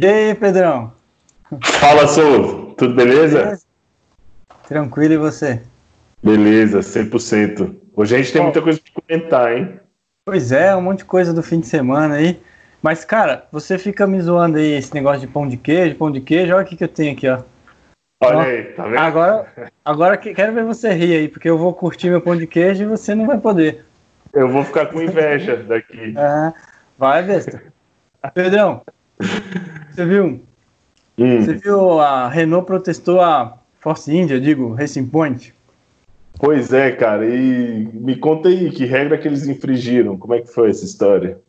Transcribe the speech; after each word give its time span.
E 0.00 0.06
aí, 0.06 0.32
Pedrão? 0.32 0.92
Fala, 1.80 2.06
Sou. 2.06 2.72
Tudo 2.74 2.94
beleza? 2.94 3.42
beleza? 3.42 3.62
Tranquilo, 4.68 5.14
e 5.14 5.16
você? 5.16 5.60
Beleza, 6.22 6.78
100%. 6.78 7.74
Hoje 7.96 8.14
a 8.14 8.18
gente 8.18 8.32
tem 8.32 8.40
muita 8.40 8.62
coisa 8.62 8.78
para 8.80 9.02
comentar, 9.02 9.56
hein? 9.56 9.80
Pois 10.24 10.52
é, 10.52 10.76
um 10.76 10.82
monte 10.82 10.98
de 10.98 11.04
coisa 11.04 11.34
do 11.34 11.42
fim 11.42 11.58
de 11.58 11.66
semana 11.66 12.14
aí. 12.14 12.40
Mas, 12.80 13.04
cara, 13.04 13.48
você 13.50 13.76
fica 13.76 14.06
me 14.06 14.20
zoando 14.20 14.58
aí 14.58 14.74
esse 14.74 14.94
negócio 14.94 15.20
de 15.20 15.26
pão 15.26 15.48
de 15.48 15.56
queijo, 15.56 15.96
pão 15.96 16.12
de 16.12 16.20
queijo. 16.20 16.54
Olha 16.54 16.64
o 16.64 16.68
que, 16.68 16.76
que 16.76 16.84
eu 16.84 16.88
tenho 16.88 17.14
aqui, 17.14 17.28
ó. 17.28 17.42
Olha 18.22 18.42
aí, 18.42 18.64
tá 18.74 18.84
vendo? 18.84 18.98
Agora, 18.98 19.52
agora 19.84 20.16
quero 20.16 20.52
ver 20.52 20.62
você 20.62 20.92
rir 20.92 21.16
aí, 21.16 21.28
porque 21.28 21.50
eu 21.50 21.58
vou 21.58 21.74
curtir 21.74 22.08
meu 22.08 22.20
pão 22.20 22.36
de 22.36 22.46
queijo 22.46 22.84
e 22.84 22.86
você 22.86 23.16
não 23.16 23.26
vai 23.26 23.38
poder. 23.38 23.84
Eu 24.32 24.48
vou 24.48 24.62
ficar 24.62 24.86
com 24.86 25.02
inveja 25.02 25.56
daqui. 25.56 26.14
É, 26.16 26.52
vai, 26.96 27.20
besta. 27.24 27.60
Pedrão, 28.32 28.82
você 29.98 30.04
viu? 30.04 30.40
Hum. 31.18 31.44
Você 31.44 31.54
viu 31.54 31.98
a 31.98 32.28
Renault 32.28 32.66
protestou 32.66 33.20
a 33.20 33.58
Force 33.80 34.14
India, 34.14 34.40
digo, 34.40 34.72
Racing 34.72 35.06
Point? 35.06 35.52
Pois 36.38 36.72
é, 36.72 36.92
cara. 36.92 37.26
E 37.26 37.88
me 37.92 38.14
conta 38.14 38.48
aí, 38.48 38.70
que 38.70 38.84
regra 38.84 39.18
que 39.18 39.26
eles 39.26 39.46
infringiram? 39.46 40.16
Como 40.16 40.34
é 40.34 40.40
que 40.40 40.46
foi 40.46 40.70
essa 40.70 40.84
história? 40.84 41.40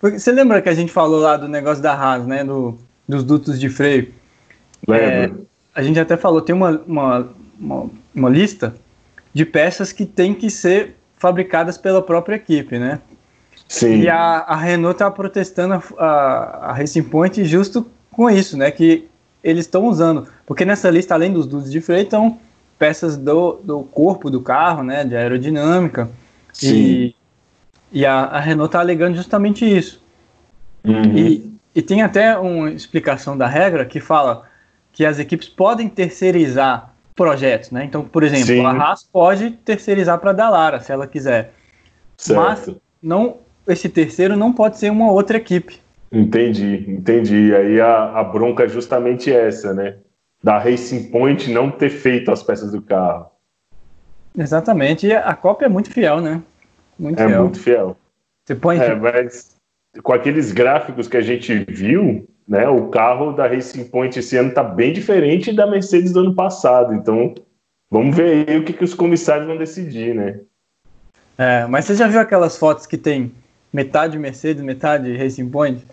Porque 0.00 0.18
você 0.18 0.32
lembra 0.32 0.62
que 0.62 0.70
a 0.70 0.74
gente 0.74 0.90
falou 0.90 1.20
lá 1.20 1.36
do 1.36 1.48
negócio 1.48 1.82
da 1.82 1.92
Haas, 1.92 2.26
né? 2.26 2.42
Do, 2.42 2.78
dos 3.06 3.22
dutos 3.22 3.60
de 3.60 3.68
freio? 3.68 4.10
Lembro. 4.86 5.06
É, 5.06 5.30
a 5.74 5.82
gente 5.82 6.00
até 6.00 6.16
falou, 6.16 6.40
tem 6.40 6.54
uma, 6.54 6.82
uma, 6.86 7.28
uma, 7.60 7.90
uma, 8.14 8.30
lista 8.30 8.74
de 9.34 9.44
peças 9.44 9.92
que 9.92 10.06
tem 10.06 10.32
que 10.32 10.48
ser 10.48 10.94
fabricadas 11.16 11.76
pela 11.76 12.00
própria 12.00 12.36
equipe, 12.36 12.78
né? 12.78 13.00
Sim. 13.68 14.00
E 14.00 14.08
a, 14.08 14.38
a 14.38 14.56
Renault 14.56 14.94
está 14.94 15.10
protestando 15.10 15.82
a, 15.98 16.70
a, 16.70 16.72
Racing 16.72 17.02
Point 17.02 17.44
justo 17.44 17.86
com 18.10 18.30
isso, 18.30 18.56
né? 18.56 18.70
Que 18.70 19.06
eles 19.44 19.66
estão 19.66 19.86
usando. 19.86 20.26
Porque 20.46 20.64
nessa 20.64 20.88
lista, 20.88 21.14
além 21.14 21.32
dos 21.32 21.46
dutos 21.46 21.70
de 21.70 21.80
freio, 21.80 22.04
estão 22.04 22.38
peças 22.78 23.16
do, 23.16 23.60
do 23.62 23.82
corpo 23.82 24.30
do 24.30 24.40
carro, 24.40 24.82
né? 24.82 25.04
De 25.04 25.14
aerodinâmica. 25.14 26.08
Sim. 26.52 26.74
E, 26.74 27.14
e 27.92 28.06
a, 28.06 28.24
a 28.24 28.40
Renault 28.40 28.68
está 28.68 28.80
alegando 28.80 29.16
justamente 29.16 29.64
isso. 29.64 30.02
Uhum. 30.82 31.16
E, 31.16 31.58
e 31.74 31.82
tem 31.82 32.02
até 32.02 32.38
uma 32.38 32.70
explicação 32.70 33.36
da 33.36 33.46
regra 33.46 33.84
que 33.84 34.00
fala 34.00 34.48
que 34.92 35.04
as 35.04 35.18
equipes 35.18 35.48
podem 35.48 35.88
terceirizar 35.88 36.94
projetos, 37.14 37.70
né? 37.70 37.84
Então, 37.84 38.02
por 38.02 38.22
exemplo, 38.22 38.46
Sim. 38.46 38.64
a 38.64 38.70
Haas 38.70 39.02
pode 39.02 39.50
terceirizar 39.50 40.18
para 40.18 40.30
a 40.30 40.32
Dallara, 40.32 40.80
se 40.80 40.90
ela 40.90 41.06
quiser. 41.06 41.52
Certo. 42.16 42.40
Mas 42.40 42.70
não, 43.02 43.36
esse 43.72 43.88
terceiro 43.88 44.36
não 44.36 44.52
pode 44.52 44.78
ser 44.78 44.90
uma 44.90 45.10
outra 45.10 45.36
equipe. 45.36 45.80
Entendi, 46.10 46.84
entendi. 46.88 47.54
Aí 47.54 47.80
a, 47.80 48.18
a 48.18 48.24
bronca 48.24 48.64
é 48.64 48.68
justamente 48.68 49.32
essa, 49.32 49.74
né? 49.74 49.96
Da 50.42 50.58
Racing 50.58 51.10
Point 51.10 51.50
não 51.50 51.70
ter 51.70 51.90
feito 51.90 52.30
as 52.30 52.42
peças 52.42 52.72
do 52.72 52.80
carro. 52.80 53.26
Exatamente, 54.36 55.06
e 55.06 55.12
a 55.12 55.34
cópia 55.34 55.66
é 55.66 55.68
muito 55.68 55.90
fiel, 55.90 56.20
né? 56.20 56.40
Muito 56.98 57.20
é 57.20 57.26
fiel. 57.26 57.42
muito 57.42 57.60
fiel. 57.60 57.96
Você 58.44 58.54
põe. 58.54 58.78
É, 58.78 58.94
mas 58.94 59.56
com 60.02 60.12
aqueles 60.12 60.52
gráficos 60.52 61.08
que 61.08 61.16
a 61.16 61.20
gente 61.20 61.64
viu, 61.68 62.26
né? 62.46 62.68
O 62.68 62.88
carro 62.88 63.32
da 63.32 63.46
Racing 63.46 63.84
Point 63.84 64.18
esse 64.18 64.36
ano 64.36 64.48
está 64.50 64.62
bem 64.62 64.92
diferente 64.92 65.52
da 65.52 65.66
Mercedes 65.66 66.12
do 66.12 66.20
ano 66.20 66.34
passado. 66.34 66.94
Então, 66.94 67.34
vamos 67.90 68.16
ver 68.16 68.48
aí 68.48 68.58
o 68.58 68.64
que, 68.64 68.72
que 68.72 68.84
os 68.84 68.94
comissários 68.94 69.46
vão 69.46 69.58
decidir, 69.58 70.14
né? 70.14 70.40
É, 71.36 71.66
mas 71.66 71.84
você 71.84 71.94
já 71.94 72.08
viu 72.08 72.20
aquelas 72.20 72.56
fotos 72.56 72.86
que 72.86 72.96
tem 72.96 73.32
metade 73.72 74.18
Mercedes, 74.18 74.62
metade 74.62 75.16
Racing 75.16 75.48
Point? 75.48 75.84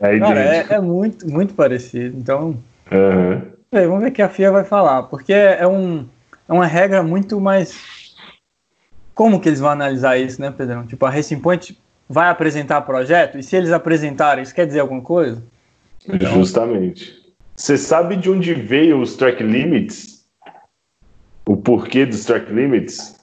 É 0.00 0.18
Cara, 0.18 0.40
é, 0.40 0.66
é, 0.70 0.80
muito, 0.80 1.28
muito 1.28 1.54
parecido. 1.54 2.16
Então, 2.16 2.58
uhum. 2.90 3.42
vamos 3.70 4.00
ver 4.00 4.08
o 4.08 4.12
que 4.12 4.22
a 4.22 4.28
FIA 4.28 4.50
vai 4.50 4.64
falar, 4.64 5.04
porque 5.04 5.32
é, 5.32 5.66
um, 5.66 6.06
é 6.48 6.52
uma 6.52 6.66
regra 6.66 7.02
muito 7.02 7.40
mais. 7.40 8.14
Como 9.14 9.40
que 9.40 9.48
eles 9.48 9.60
vão 9.60 9.70
analisar 9.70 10.16
isso, 10.16 10.40
né, 10.40 10.50
Pedrão? 10.50 10.86
Tipo, 10.86 11.04
a 11.06 11.10
Racing 11.10 11.40
Point 11.40 11.76
vai 12.08 12.30
apresentar 12.30 12.80
projeto, 12.82 13.38
e 13.38 13.42
se 13.42 13.56
eles 13.56 13.72
apresentarem, 13.72 14.42
isso 14.42 14.54
quer 14.54 14.66
dizer 14.66 14.80
alguma 14.80 15.02
coisa? 15.02 15.42
Então... 16.08 16.32
Justamente. 16.34 17.18
Você 17.54 17.76
sabe 17.76 18.16
de 18.16 18.30
onde 18.30 18.54
veio 18.54 19.00
os 19.00 19.16
track 19.16 19.42
limits? 19.42 20.24
O 21.44 21.56
porquê 21.56 22.06
dos 22.06 22.24
track 22.24 22.52
limits? 22.52 23.17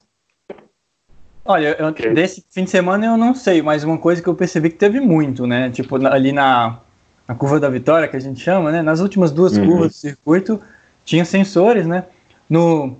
Olha, 1.46 1.76
eu, 1.80 1.88
okay. 1.88 2.12
desse 2.12 2.44
fim 2.50 2.64
de 2.64 2.72
semana 2.72 3.06
eu 3.06 3.16
não 3.16 3.36
sei, 3.36 3.62
mas 3.62 3.84
uma 3.84 4.00
coisa 4.00 4.22
que 4.22 4.28
eu 4.28 4.34
percebi 4.34 4.72
que 4.72 4.78
teve 4.78 5.00
muito, 5.00 5.46
né? 5.46 5.70
Tipo, 5.70 6.04
ali 6.08 6.32
na, 6.32 6.80
na 7.28 7.36
curva 7.36 7.60
da 7.60 7.70
vitória, 7.70 8.08
que 8.08 8.18
a 8.18 8.20
gente 8.20 8.40
chama, 8.40 8.72
né? 8.72 8.82
Nas 8.82 9.00
últimas 9.00 9.32
duas 9.32 9.56
uhum. 9.56 9.68
curvas 9.68 9.92
do 9.92 9.98
circuito, 9.98 10.60
tinha 11.06 11.24
sensores, 11.24 11.86
né? 11.86 12.04
No, 12.50 12.98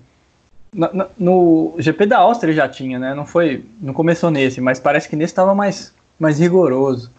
no, 0.72 1.06
no 1.18 1.76
GP 1.80 2.06
da 2.06 2.20
Áustria 2.20 2.54
já 2.54 2.70
tinha, 2.70 3.00
né? 3.00 3.16
Não 3.16 3.26
foi, 3.26 3.66
não 3.82 3.94
começou 3.94 4.30
nesse, 4.30 4.62
mas 4.62 4.80
parece 4.80 5.10
que 5.10 5.16
nesse 5.16 5.32
estava 5.32 5.56
mais, 5.56 5.92
mais 6.20 6.40
rigoroso. 6.40 7.12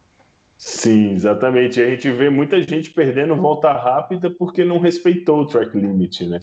Sim, 0.56 1.10
exatamente. 1.10 1.80
A 1.80 1.90
gente 1.90 2.08
vê 2.10 2.30
muita 2.30 2.62
gente 2.62 2.90
perdendo 2.90 3.34
volta 3.36 3.72
rápida 3.72 4.30
porque 4.30 4.64
não 4.64 4.78
respeitou 4.78 5.40
o 5.40 5.46
track 5.46 5.76
limit, 5.76 6.26
né? 6.26 6.38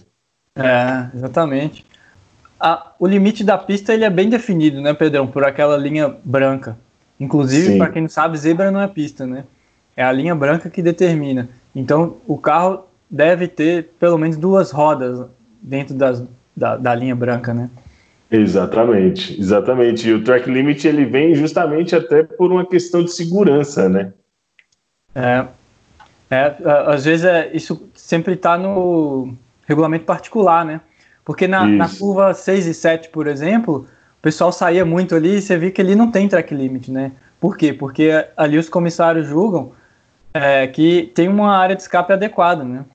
É, 0.57 1.15
exatamente. 1.15 1.85
A, 2.59 2.91
o 2.99 3.07
limite 3.07 3.43
da 3.43 3.57
pista 3.57 3.93
ele 3.93 4.05
é 4.05 4.09
bem 4.09 4.29
definido, 4.29 4.81
né, 4.81 4.93
Pedrão? 4.93 5.27
Por 5.27 5.43
aquela 5.43 5.77
linha 5.77 6.15
branca. 6.23 6.77
Inclusive, 7.19 7.77
para 7.77 7.89
quem 7.89 8.01
não 8.03 8.09
sabe, 8.09 8.37
zebra 8.37 8.71
não 8.71 8.81
é 8.81 8.87
pista, 8.87 9.25
né? 9.25 9.45
É 9.95 10.03
a 10.03 10.11
linha 10.11 10.35
branca 10.35 10.69
que 10.69 10.81
determina. 10.81 11.49
Então, 11.75 12.17
o 12.27 12.37
carro 12.37 12.85
deve 13.09 13.47
ter 13.47 13.91
pelo 13.99 14.17
menos 14.17 14.37
duas 14.37 14.71
rodas 14.71 15.25
dentro 15.61 15.93
das, 15.93 16.23
da, 16.55 16.75
da 16.75 16.95
linha 16.95 17.15
branca, 17.15 17.53
né? 17.53 17.69
Exatamente, 18.31 19.39
exatamente. 19.39 20.09
E 20.09 20.13
o 20.13 20.23
track 20.23 20.49
limit 20.49 20.87
ele 20.87 21.05
vem 21.05 21.35
justamente 21.35 21.95
até 21.95 22.23
por 22.23 22.51
uma 22.51 22.65
questão 22.65 23.03
de 23.03 23.13
segurança, 23.13 23.87
né? 23.87 24.11
É, 25.13 25.45
é 26.31 26.55
às 26.87 27.05
vezes 27.05 27.25
é, 27.25 27.51
isso 27.53 27.87
sempre 27.93 28.33
está 28.33 28.57
no 28.57 29.35
regulamento 29.67 30.05
particular, 30.05 30.65
né? 30.65 30.81
Porque 31.25 31.47
na, 31.47 31.65
na, 31.65 31.87
curva 31.87 32.33
6 32.33 32.67
e 32.67 32.73
7, 32.73 33.09
por 33.09 33.27
exemplo, 33.27 33.87
o 34.19 34.21
pessoal 34.21 34.51
saía 34.51 34.83
muito 34.83 35.15
ali 35.15 35.37
e 35.37 35.41
você 35.41 35.57
vê 35.57 35.71
que 35.71 35.81
ele 35.81 35.95
não 35.95 36.11
tem 36.11 36.27
track 36.27 36.53
limit, 36.53 36.91
né? 36.91 37.13
Por 37.39 37.57
quê? 37.57 37.73
Porque 37.73 38.09
ali 38.35 38.57
os 38.57 38.69
comissários 38.69 39.27
julgam 39.27 39.71
é, 40.33 40.67
que 40.67 41.11
tem 41.13 41.29
uma 41.29 41.55
área 41.55 41.75
de 41.75 41.81
escape 41.81 42.11
adequada, 42.11 42.63
né? 42.63 42.85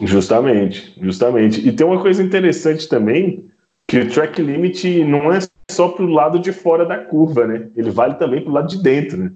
Justamente, 0.00 0.94
justamente. 1.00 1.66
E 1.66 1.72
tem 1.72 1.86
uma 1.86 2.00
coisa 2.00 2.22
interessante 2.22 2.88
também, 2.88 3.50
que 3.88 3.98
o 3.98 4.10
track 4.10 4.40
limit 4.40 5.02
não 5.04 5.32
é 5.32 5.38
só 5.70 5.88
para 5.88 6.04
o 6.04 6.08
lado 6.08 6.38
de 6.38 6.52
fora 6.52 6.84
da 6.84 6.98
curva, 6.98 7.46
né? 7.46 7.68
Ele 7.74 7.90
vale 7.90 8.14
também 8.14 8.42
para 8.42 8.50
o 8.50 8.54
lado 8.54 8.68
de 8.68 8.82
dentro, 8.82 9.16
né? 9.16 9.32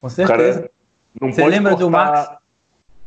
Com 0.00 0.08
certeza. 0.08 0.70
não 1.20 1.32
Você 1.32 1.44
lembra 1.44 1.72
cortar... 1.72 1.84
do 1.84 1.90
Max? 1.90 2.30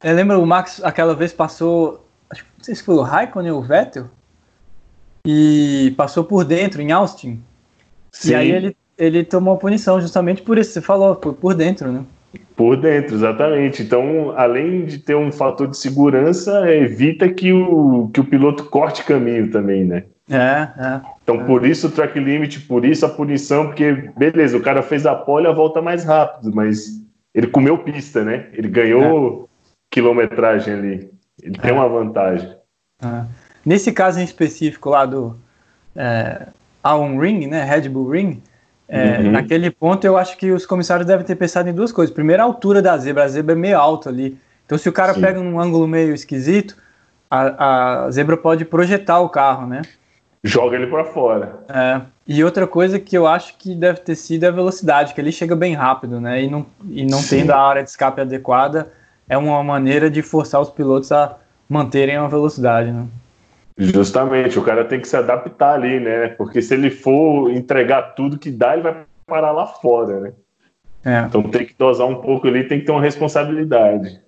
Você 0.01 0.13
lembra 0.13 0.39
o 0.39 0.45
Max 0.45 0.81
aquela 0.83 1.15
vez 1.15 1.33
passou, 1.33 2.05
acho 2.29 2.45
não 2.57 2.63
sei 2.63 2.75
se 2.75 2.83
foi 2.83 2.95
o 2.95 3.01
Raikkonen 3.01 3.51
ou 3.51 3.59
o 3.59 3.63
Vettel, 3.63 4.09
e 5.25 5.93
passou 5.97 6.23
por 6.23 6.43
dentro 6.43 6.81
em 6.81 6.91
Austin. 6.91 7.39
Sim. 8.11 8.31
E 8.31 8.35
aí 8.35 8.51
ele, 8.51 8.77
ele 8.97 9.23
tomou 9.23 9.57
punição 9.57 9.99
justamente 10.01 10.41
por 10.41 10.57
isso. 10.57 10.71
Você 10.71 10.81
falou, 10.81 11.15
por, 11.15 11.33
por 11.33 11.53
dentro, 11.53 11.91
né? 11.91 12.03
Por 12.55 12.75
dentro, 12.77 13.15
exatamente. 13.15 13.81
Então, 13.81 14.33
além 14.35 14.85
de 14.85 14.99
ter 14.99 15.15
um 15.15 15.31
fator 15.31 15.67
de 15.67 15.77
segurança, 15.77 16.69
evita 16.69 17.29
que 17.29 17.53
o, 17.53 18.09
que 18.13 18.19
o 18.19 18.25
piloto 18.25 18.65
corte 18.65 19.03
caminho 19.03 19.49
também, 19.49 19.85
né? 19.85 20.03
É, 20.29 20.67
é. 20.77 21.01
Então, 21.23 21.41
é. 21.41 21.43
por 21.45 21.65
isso 21.65 21.87
o 21.87 21.91
track 21.91 22.19
limit, 22.19 22.61
por 22.61 22.85
isso 22.85 23.05
a 23.05 23.09
punição, 23.09 23.67
porque, 23.67 24.11
beleza, 24.15 24.57
o 24.57 24.61
cara 24.61 24.83
fez 24.83 25.05
a 25.05 25.15
pole 25.15 25.47
a 25.47 25.51
volta 25.53 25.81
mais 25.81 26.03
rápido, 26.03 26.53
mas 26.53 27.01
ele 27.33 27.47
comeu 27.47 27.77
pista, 27.77 28.23
né? 28.23 28.47
Ele 28.53 28.67
ganhou 28.67 29.45
é. 29.45 29.47
quilometragem 29.91 30.73
ali. 30.73 31.09
Ele 31.41 31.57
tem 31.57 31.71
é. 31.71 31.73
uma 31.73 31.87
vantagem. 31.87 32.53
É. 33.01 33.23
Nesse 33.69 33.91
caso 33.91 34.19
em 34.19 34.23
específico 34.23 34.89
lá 34.89 35.05
do 35.05 35.37
é, 35.95 36.47
Allen 36.81 37.19
Ring, 37.19 37.45
né? 37.45 37.63
Red 37.63 37.87
Bull 37.87 38.09
Ring, 38.09 38.41
é, 38.87 39.19
uhum. 39.19 39.31
naquele 39.31 39.69
ponto 39.69 40.07
eu 40.07 40.17
acho 40.17 40.35
que 40.39 40.49
os 40.51 40.65
comissários 40.65 41.05
devem 41.05 41.23
ter 41.23 41.35
pensado 41.35 41.69
em 41.69 41.73
duas 41.73 41.91
coisas. 41.91 42.11
Primeiro, 42.11 42.41
a 42.41 42.45
altura 42.47 42.81
da 42.81 42.97
zebra. 42.97 43.25
A 43.25 43.27
zebra 43.27 43.53
é 43.53 43.55
meio 43.55 43.77
alta 43.77 44.09
ali. 44.09 44.39
Então, 44.65 44.75
se 44.75 44.89
o 44.89 44.91
cara 44.91 45.13
Sim. 45.13 45.21
pega 45.21 45.39
um 45.39 45.59
ângulo 45.59 45.87
meio 45.87 46.15
esquisito, 46.15 46.75
a, 47.29 48.05
a 48.05 48.09
zebra 48.09 48.35
pode 48.35 48.65
projetar 48.65 49.19
o 49.19 49.29
carro, 49.29 49.67
né? 49.67 49.83
joga 50.43 50.75
ele 50.75 50.87
para 50.87 51.05
fora. 51.05 51.59
É. 51.69 52.01
E 52.27 52.43
outra 52.43 52.65
coisa 52.65 52.99
que 52.99 53.15
eu 53.15 53.27
acho 53.27 53.55
que 53.55 53.75
deve 53.75 53.99
ter 53.99 54.15
sido 54.15 54.45
a 54.45 54.51
velocidade, 54.51 55.13
que 55.13 55.21
ele 55.21 55.31
chega 55.31 55.55
bem 55.55 55.75
rápido, 55.75 56.19
né? 56.19 56.41
E 56.41 56.49
não, 56.49 56.65
e 56.89 57.05
não 57.05 57.21
tendo 57.21 57.51
a 57.51 57.61
área 57.61 57.83
de 57.83 57.89
escape 57.91 58.21
adequada, 58.21 58.91
é 59.27 59.37
uma 59.37 59.63
maneira 59.63 60.09
de 60.09 60.23
forçar 60.23 60.59
os 60.59 60.71
pilotos 60.71 61.11
a 61.11 61.35
manterem 61.69 62.15
a 62.15 62.27
velocidade, 62.27 62.91
né? 62.91 63.05
Justamente, 63.79 64.59
o 64.59 64.63
cara 64.63 64.83
tem 64.83 64.99
que 64.99 65.07
se 65.07 65.15
adaptar 65.15 65.75
ali, 65.75 66.01
né? 66.01 66.27
Porque 66.27 66.61
se 66.61 66.73
ele 66.73 66.91
for 66.91 67.49
entregar 67.49 68.13
tudo 68.13 68.37
que 68.37 68.51
dá, 68.51 68.73
ele 68.73 68.83
vai 68.83 69.05
parar 69.25 69.51
lá 69.51 69.65
fora, 69.65 70.19
né? 70.19 70.33
É. 71.05 71.21
Então 71.21 71.41
tem 71.43 71.65
que 71.65 71.73
dosar 71.79 72.05
um 72.05 72.15
pouco 72.15 72.45
ali, 72.45 72.65
tem 72.65 72.81
que 72.81 72.85
ter 72.85 72.91
uma 72.91 73.01
responsabilidade. 73.01 74.19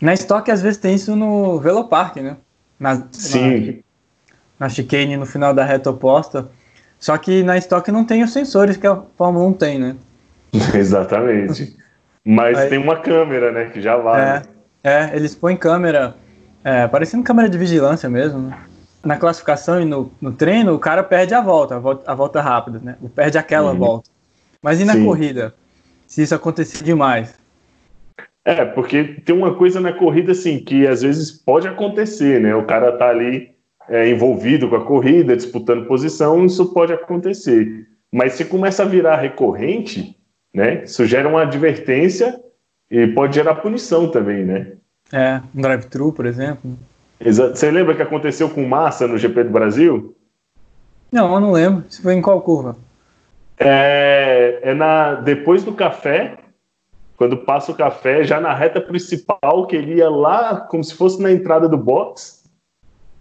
Na 0.00 0.12
estoque, 0.12 0.50
às 0.50 0.60
vezes, 0.60 0.78
tem 0.78 0.94
isso 0.94 1.14
no 1.14 1.60
Velopark, 1.60 2.16
né? 2.16 2.36
Na, 2.80 3.06
Sim. 3.12 3.82
Na, 4.58 4.66
na 4.66 4.68
chicane 4.68 5.16
no 5.16 5.26
final 5.26 5.54
da 5.54 5.64
reta 5.64 5.90
oposta. 5.90 6.48
Só 6.98 7.16
que 7.16 7.44
na 7.44 7.56
estoque 7.56 7.92
não 7.92 8.04
tem 8.04 8.24
os 8.24 8.32
sensores 8.32 8.76
que 8.76 8.88
a 8.88 9.00
Fórmula 9.16 9.46
1 9.46 9.52
tem, 9.52 9.78
né? 9.78 9.96
Exatamente. 10.74 11.76
Mas 12.24 12.58
Aí, 12.58 12.68
tem 12.68 12.78
uma 12.78 12.96
câmera, 12.96 13.52
né? 13.52 13.66
Que 13.66 13.80
já 13.80 13.96
vale. 13.96 14.44
É, 14.82 14.90
é 14.90 15.16
eles 15.16 15.34
põem 15.34 15.56
câmera, 15.56 16.16
é, 16.64 16.86
parecendo 16.86 17.22
câmera 17.22 17.48
de 17.48 17.58
vigilância 17.58 18.08
mesmo, 18.08 18.40
né? 18.40 18.58
Na 19.04 19.16
classificação 19.16 19.80
e 19.80 19.84
no, 19.84 20.12
no, 20.20 20.32
treino, 20.32 20.74
o 20.74 20.78
cara 20.78 21.02
perde 21.02 21.32
a 21.32 21.40
volta, 21.40 21.76
a 21.76 21.78
volta, 21.78 22.10
a 22.10 22.14
volta 22.14 22.40
rápida, 22.40 22.80
né? 22.82 22.96
Perde 23.14 23.38
aquela 23.38 23.72
uhum. 23.72 23.78
volta. 23.78 24.10
Mas 24.62 24.80
e 24.80 24.84
na 24.84 24.94
Sim. 24.94 25.04
corrida? 25.04 25.54
Se 26.06 26.22
isso 26.22 26.34
acontecer 26.34 26.82
demais? 26.82 27.34
É, 28.44 28.64
porque 28.64 29.04
tem 29.24 29.34
uma 29.34 29.54
coisa 29.54 29.78
na 29.78 29.92
corrida, 29.92 30.32
assim, 30.32 30.58
que 30.58 30.86
às 30.86 31.02
vezes 31.02 31.30
pode 31.30 31.68
acontecer, 31.68 32.40
né? 32.40 32.54
O 32.54 32.64
cara 32.64 32.92
tá 32.92 33.08
ali 33.08 33.50
é, 33.88 34.08
envolvido 34.08 34.68
com 34.68 34.76
a 34.76 34.84
corrida, 34.84 35.36
disputando 35.36 35.86
posição, 35.86 36.46
isso 36.46 36.72
pode 36.72 36.92
acontecer. 36.92 37.86
Mas 38.10 38.32
se 38.32 38.44
começa 38.46 38.82
a 38.82 38.86
virar 38.86 39.16
recorrente, 39.16 40.16
né? 40.52 40.82
Isso 40.84 41.04
gera 41.06 41.28
uma 41.28 41.42
advertência 41.42 42.40
e 42.90 43.06
pode 43.08 43.34
gerar 43.34 43.56
punição 43.56 44.10
também, 44.10 44.44
né? 44.44 44.77
É, 45.12 45.40
um 45.54 45.60
drive-thru, 45.60 46.12
por 46.12 46.26
exemplo. 46.26 46.76
Exato. 47.20 47.56
Você 47.56 47.70
lembra 47.70 47.94
que 47.94 48.02
aconteceu 48.02 48.48
com 48.48 48.66
Massa 48.66 49.06
no 49.06 49.18
GP 49.18 49.44
do 49.44 49.50
Brasil? 49.50 50.14
Não, 51.10 51.34
eu 51.34 51.40
não 51.40 51.52
lembro. 51.52 51.84
Isso 51.88 52.02
foi 52.02 52.14
em 52.14 52.22
qual 52.22 52.40
curva? 52.42 52.76
É, 53.58 54.60
é 54.62 54.74
na 54.74 55.14
depois 55.14 55.64
do 55.64 55.72
café, 55.72 56.36
quando 57.16 57.36
passa 57.38 57.72
o 57.72 57.74
café, 57.74 58.22
já 58.22 58.40
na 58.40 58.54
reta 58.54 58.80
principal, 58.80 59.66
que 59.66 59.74
ele 59.74 59.96
ia 59.96 60.08
lá 60.08 60.60
como 60.60 60.84
se 60.84 60.94
fosse 60.94 61.20
na 61.20 61.32
entrada 61.32 61.68
do 61.68 61.76
box 61.76 62.44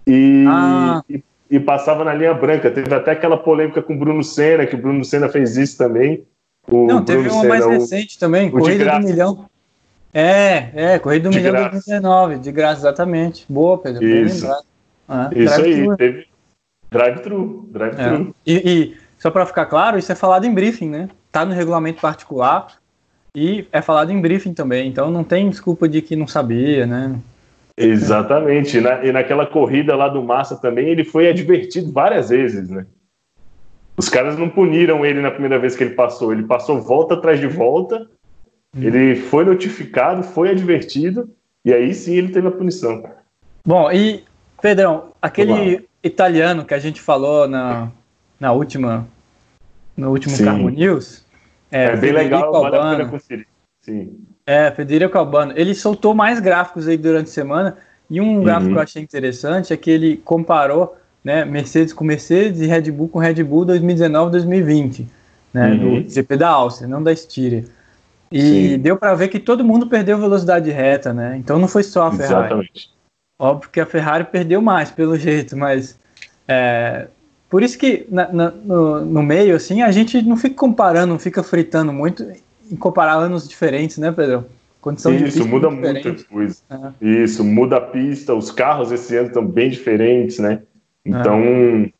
e, 0.06 0.46
ah. 0.48 1.02
e, 1.10 1.24
e, 1.50 1.60
passava 1.60 2.04
na 2.04 2.14
linha 2.14 2.34
branca. 2.34 2.70
Teve 2.70 2.94
até 2.94 3.12
aquela 3.12 3.38
polêmica 3.38 3.82
com 3.82 3.96
o 3.96 3.98
Bruno 3.98 4.24
Senna, 4.24 4.68
que 4.68 4.76
o 4.76 4.82
Bruno 4.82 5.04
Senna 5.04 5.28
fez 5.30 5.58
isso 5.58 5.78
também. 5.78 6.24
O 6.70 6.86
Não, 6.86 7.04
teve 7.04 7.24
Bruno 7.24 7.36
uma 7.36 7.42
Senna, 7.42 7.54
mais 7.56 7.66
recente 7.66 8.20
também, 8.20 8.52
Corrida 8.52 9.00
do 9.00 9.06
Milhão. 9.08 9.50
É, 10.14 10.70
é, 10.74 11.00
Corrida 11.00 11.30
do 11.30 11.32
de 11.32 11.38
Milhão 11.38 11.52
graça. 11.52 11.72
2019, 11.72 12.40
de 12.40 12.52
graça, 12.52 12.80
exatamente. 12.82 13.46
Boa, 13.48 13.78
Pedro. 13.78 14.04
Isso, 14.04 14.48
ah, 15.08 15.30
isso 15.34 15.62
aí, 15.62 15.96
teve 15.98 16.28
drive-thru, 16.90 17.68
drive-thru. 17.72 18.36
É. 18.46 18.52
E, 18.52 18.54
e, 18.56 18.98
só 19.18 19.30
para 19.32 19.46
ficar 19.46 19.66
claro, 19.66 19.98
isso 19.98 20.12
é 20.12 20.16
falado 20.16 20.46
em 20.46 20.54
briefing, 20.54 20.90
né? 20.90 21.10
Tá 21.32 21.46
no 21.46 21.54
regulamento 21.54 22.02
particular 22.02 22.78
e 23.36 23.68
é 23.72 23.82
falado 23.82 24.12
em 24.12 24.22
briefing 24.22 24.54
também, 24.54 24.88
então 24.88 25.12
não 25.12 25.24
tem 25.24 25.50
desculpa 25.50 25.88
de 25.88 26.02
que 26.02 26.16
não 26.16 26.28
sabia, 26.28 26.86
né? 26.86 27.20
Exatamente, 27.78 28.78
e, 28.78 28.82
na, 28.82 29.06
e 29.06 29.12
naquela 29.12 29.46
corrida 29.46 29.96
lá 29.96 30.08
do 30.08 30.24
Massa 30.24 30.56
também, 30.56 30.88
ele 30.88 31.04
foi 31.04 31.30
advertido 31.30 31.92
várias 31.92 32.30
vezes, 32.30 32.70
né? 32.70 32.86
Os 33.96 34.10
caras 34.10 34.38
não 34.38 34.50
puniram 34.50 35.06
ele 35.06 35.22
na 35.22 35.32
primeira 35.32 35.60
vez 35.60 35.76
que 35.76 35.84
ele 35.84 35.94
passou, 35.94 36.32
ele 36.32 36.44
passou 36.44 36.82
volta 36.82 37.16
atrás 37.16 37.40
de 37.40 37.48
volta, 37.48 38.08
hum. 38.78 38.84
ele 38.84 39.16
foi 39.16 39.46
notificado, 39.46 40.24
foi 40.24 40.50
advertido, 40.50 41.30
e 41.66 41.74
aí 41.74 41.94
sim 41.94 42.16
ele 42.16 42.30
teve 42.30 42.48
a 42.48 42.52
punição. 42.52 43.04
Bom, 43.66 43.92
e 43.92 44.24
Pedrão, 44.62 45.12
aquele 45.22 45.88
italiano 46.04 46.64
que 46.64 46.74
a 46.74 46.80
gente 46.80 47.02
falou 47.02 47.48
na, 47.48 47.92
na 48.40 48.52
última, 48.54 49.08
no 49.96 50.12
último 50.12 50.36
sim. 50.36 50.46
Carmo 50.46 50.70
News, 50.70 51.26
é, 51.72 51.86
é 51.86 51.96
bem 51.96 52.12
legal, 52.12 52.56
Albano, 52.56 52.72
vale 52.72 52.78
a 52.78 52.98
pena 52.98 53.10
conferir. 53.10 53.48
Sim. 53.82 54.20
É, 54.46 54.72
Federico 54.72 55.18
Albano. 55.18 55.54
Ele 55.56 55.76
soltou 55.76 56.14
mais 56.14 56.40
gráficos 56.40 56.88
aí 56.88 56.98
durante 56.98 57.28
a 57.28 57.34
semana, 57.34 57.78
e 58.10 58.22
um 58.22 58.42
gráfico 58.42 58.68
uhum. 58.68 58.74
que 58.74 58.80
eu 58.80 58.84
achei 58.84 59.02
interessante 59.02 59.74
é 59.74 59.78
que 59.78 59.92
ele 59.92 60.18
comparou 60.18 60.98
né, 61.24 61.44
Mercedes 61.44 61.92
com 61.92 62.06
Mercedes 62.06 62.62
e 62.62 62.68
Red 62.68 62.90
Bull 62.92 63.10
com 63.10 63.20
Red 63.20 63.44
Bull 63.44 63.66
2019-2020, 63.66 65.06
né, 65.54 65.72
uhum. 65.72 66.02
do 66.02 66.10
GP 66.10 66.38
da 66.38 66.50
Áustria, 66.50 66.88
não 66.88 67.04
da 67.04 67.12
Styria. 67.12 67.66
E 68.32 68.42
Sim. 68.42 68.80
deu 68.80 68.98
para 68.98 69.16
ver 69.16 69.30
que 69.30 69.40
todo 69.40 69.64
mundo 69.64 69.88
perdeu 69.88 70.18
velocidade 70.18 70.70
reta, 70.70 71.14
né? 71.14 71.38
Então 71.38 71.58
não 71.58 71.68
foi 71.68 71.84
só 71.84 72.08
a 72.08 72.12
Ferrari. 72.12 72.46
Exatamente. 72.46 72.90
Óbvio 73.40 73.70
que 73.70 73.80
a 73.80 73.86
Ferrari 73.86 74.26
perdeu 74.26 74.62
mais, 74.62 74.92
pelo 74.92 75.16
jeito, 75.20 75.56
mas 75.56 75.98
é, 76.48 77.08
por 77.50 77.64
isso 77.64 77.78
que 77.78 78.06
na, 78.10 78.32
na, 78.32 78.52
no, 78.52 79.06
no, 79.06 79.24
meio, 79.24 79.56
assim, 79.56 79.82
a 79.82 79.92
gente 79.92 80.22
não 80.22 80.36
fica 80.36 80.56
comparando, 80.56 81.14
não 81.14 81.20
fica 81.20 81.42
fritando 81.42 81.94
muito 81.94 82.26
em 82.70 82.76
comparar 82.76 83.16
anos 83.16 83.48
diferentes, 83.48 83.98
né, 83.98 84.12
Pedro? 84.12 84.46
Condição 84.82 85.14
Isso, 85.14 85.48
muda 85.48 85.70
muita 85.70 86.14
coisa. 86.26 86.58
É. 86.70 87.06
Isso, 87.06 87.44
muda 87.44 87.78
a 87.78 87.82
pista, 87.82 88.34
os 88.34 88.52
carros 88.52 88.92
esse 88.92 89.16
ano 89.16 89.28
estão 89.28 89.46
bem 89.46 89.70
diferentes, 89.70 90.40
né? 90.40 90.62
Então, 91.06 91.40
é. 91.40 91.92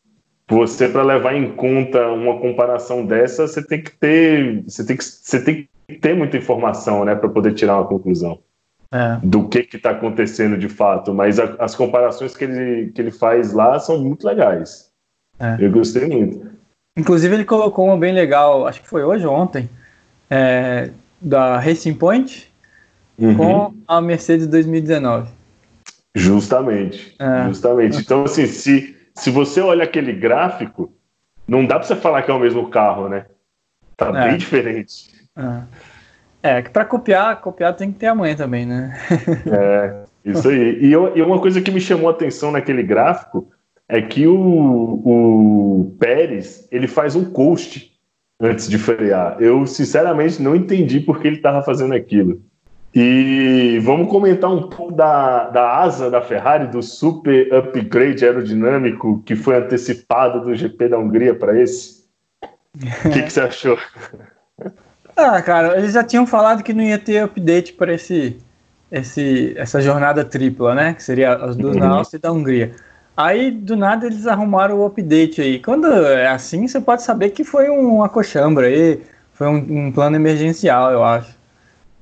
Você 0.48 0.88
para 0.88 1.02
levar 1.02 1.34
em 1.34 1.50
conta 1.52 2.08
uma 2.08 2.38
comparação 2.40 3.04
dessa, 3.04 3.46
você 3.46 3.62
tem 3.62 3.82
que 3.82 3.90
ter, 3.90 4.62
você 4.64 4.84
tem 4.84 4.96
que, 4.96 5.04
você 5.04 5.44
tem 5.44 5.68
que 5.86 5.96
ter 5.96 6.16
muita 6.16 6.36
informação, 6.36 7.04
né, 7.04 7.14
para 7.14 7.28
poder 7.28 7.54
tirar 7.54 7.76
uma 7.76 7.86
conclusão. 7.86 8.38
É. 8.90 9.18
do 9.22 9.46
que 9.46 9.68
está 9.76 9.90
acontecendo 9.90 10.56
de 10.56 10.66
fato, 10.66 11.12
mas 11.12 11.38
a, 11.38 11.56
as 11.58 11.74
comparações 11.74 12.34
que 12.34 12.44
ele, 12.44 12.90
que 12.90 13.02
ele 13.02 13.10
faz 13.10 13.52
lá 13.52 13.78
são 13.78 13.98
muito 13.98 14.26
legais. 14.26 14.88
É. 15.38 15.58
Eu 15.60 15.70
gostei 15.70 16.06
muito. 16.06 16.50
Inclusive, 16.96 17.34
ele 17.34 17.44
colocou 17.44 17.84
uma 17.84 17.98
bem 17.98 18.14
legal, 18.14 18.66
acho 18.66 18.80
que 18.80 18.88
foi 18.88 19.04
hoje 19.04 19.26
ou 19.26 19.34
ontem, 19.34 19.68
é, 20.30 20.90
da 21.20 21.58
Racing 21.58 21.92
Point 21.92 22.50
uhum. 23.18 23.36
com 23.36 23.74
a 23.86 24.00
Mercedes 24.00 24.46
2019. 24.46 25.28
Justamente. 26.14 27.14
É. 27.18 27.46
Justamente. 27.46 27.98
Então, 27.98 28.24
assim, 28.24 28.46
se, 28.46 28.96
se 29.18 29.30
você 29.30 29.60
olha 29.60 29.84
aquele 29.84 30.12
gráfico, 30.12 30.92
não 31.46 31.66
dá 31.66 31.76
para 31.76 31.86
você 31.86 31.96
falar 31.96 32.22
que 32.22 32.30
é 32.30 32.34
o 32.34 32.38
mesmo 32.38 32.68
carro, 32.68 33.08
né? 33.08 33.26
Tá 33.96 34.08
é. 34.14 34.28
bem 34.28 34.38
diferente. 34.38 35.10
É, 36.42 36.58
é 36.58 36.62
que 36.62 36.70
para 36.70 36.84
copiar, 36.84 37.40
copiar 37.40 37.74
tem 37.74 37.92
que 37.92 37.98
ter 37.98 38.06
a 38.06 38.14
mãe 38.14 38.36
também, 38.36 38.64
né? 38.64 38.96
é, 39.50 40.04
isso 40.24 40.48
aí. 40.48 40.78
E, 40.84 40.92
eu, 40.92 41.16
e 41.16 41.22
uma 41.22 41.40
coisa 41.40 41.60
que 41.60 41.70
me 41.70 41.80
chamou 41.80 42.08
a 42.08 42.12
atenção 42.12 42.52
naquele 42.52 42.82
gráfico 42.82 43.50
é 43.88 44.00
que 44.00 44.26
o, 44.26 44.34
o 44.34 45.96
Pérez 45.98 46.68
ele 46.70 46.86
faz 46.86 47.16
um 47.16 47.24
coast 47.24 47.92
antes 48.40 48.68
de 48.68 48.78
frear. 48.78 49.36
Eu 49.40 49.66
sinceramente 49.66 50.40
não 50.40 50.54
entendi 50.54 51.00
por 51.00 51.20
que 51.20 51.26
ele 51.26 51.36
estava 51.36 51.62
fazendo 51.62 51.92
aquilo. 51.92 52.40
E 52.94 53.78
vamos 53.82 54.08
comentar 54.08 54.50
um 54.50 54.68
pouco 54.68 54.92
da, 54.92 55.50
da 55.50 55.76
asa 55.76 56.10
da 56.10 56.22
Ferrari, 56.22 56.66
do 56.66 56.82
super 56.82 57.52
upgrade 57.52 58.24
aerodinâmico 58.24 59.22
que 59.24 59.36
foi 59.36 59.56
antecipado 59.56 60.40
do 60.42 60.54
GP 60.54 60.88
da 60.88 60.98
Hungria 60.98 61.34
para 61.34 61.60
esse. 61.60 62.04
O 63.04 63.10
que, 63.10 63.22
que 63.22 63.32
você 63.32 63.40
achou? 63.40 63.78
Ah, 65.20 65.42
cara, 65.42 65.76
eles 65.76 65.94
já 65.94 66.04
tinham 66.04 66.24
falado 66.24 66.62
que 66.62 66.72
não 66.72 66.80
ia 66.80 66.96
ter 66.96 67.24
update 67.24 67.72
para 67.72 67.92
esse, 67.92 68.38
esse, 68.88 69.52
essa 69.56 69.82
jornada 69.82 70.24
tripla, 70.24 70.76
né? 70.76 70.94
Que 70.94 71.02
seria 71.02 71.34
as 71.34 71.56
duas 71.56 71.74
uhum. 71.74 71.80
na 71.80 71.88
Áustria 71.88 72.18
e 72.18 72.20
da 72.20 72.30
Hungria. 72.30 72.70
Aí, 73.16 73.50
do 73.50 73.76
nada, 73.76 74.06
eles 74.06 74.28
arrumaram 74.28 74.78
o 74.78 74.86
update 74.86 75.40
aí. 75.40 75.58
Quando 75.58 75.92
é 75.92 76.28
assim, 76.28 76.68
você 76.68 76.80
pode 76.80 77.02
saber 77.02 77.30
que 77.30 77.42
foi 77.42 77.68
uma 77.68 78.08
coxambra 78.08 78.68
aí, 78.68 79.02
foi 79.32 79.48
um, 79.48 79.86
um 79.86 79.92
plano 79.92 80.14
emergencial, 80.14 80.92
eu 80.92 81.02
acho. 81.02 81.36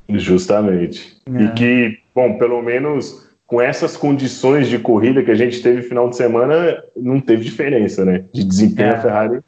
Justamente. 0.09 1.17
É. 1.27 1.43
E 1.43 1.53
que, 1.53 1.99
bom, 2.15 2.39
pelo 2.39 2.63
menos 2.63 3.27
com 3.47 3.61
essas 3.61 3.97
condições 3.97 4.69
de 4.69 4.79
corrida 4.79 5.23
que 5.23 5.31
a 5.31 5.35
gente 5.35 5.63
teve 5.63 5.79
no 5.79 5.83
final 5.85 6.11
de 6.11 6.17
semana, 6.17 6.83
não 6.97 7.21
teve 7.21 7.45
diferença, 7.45 8.05
né? 8.05 8.25
De 8.33 8.43
desempenho 8.43 8.91
é. 8.91 8.95
a 8.95 9.01
Ferrari. 9.01 9.41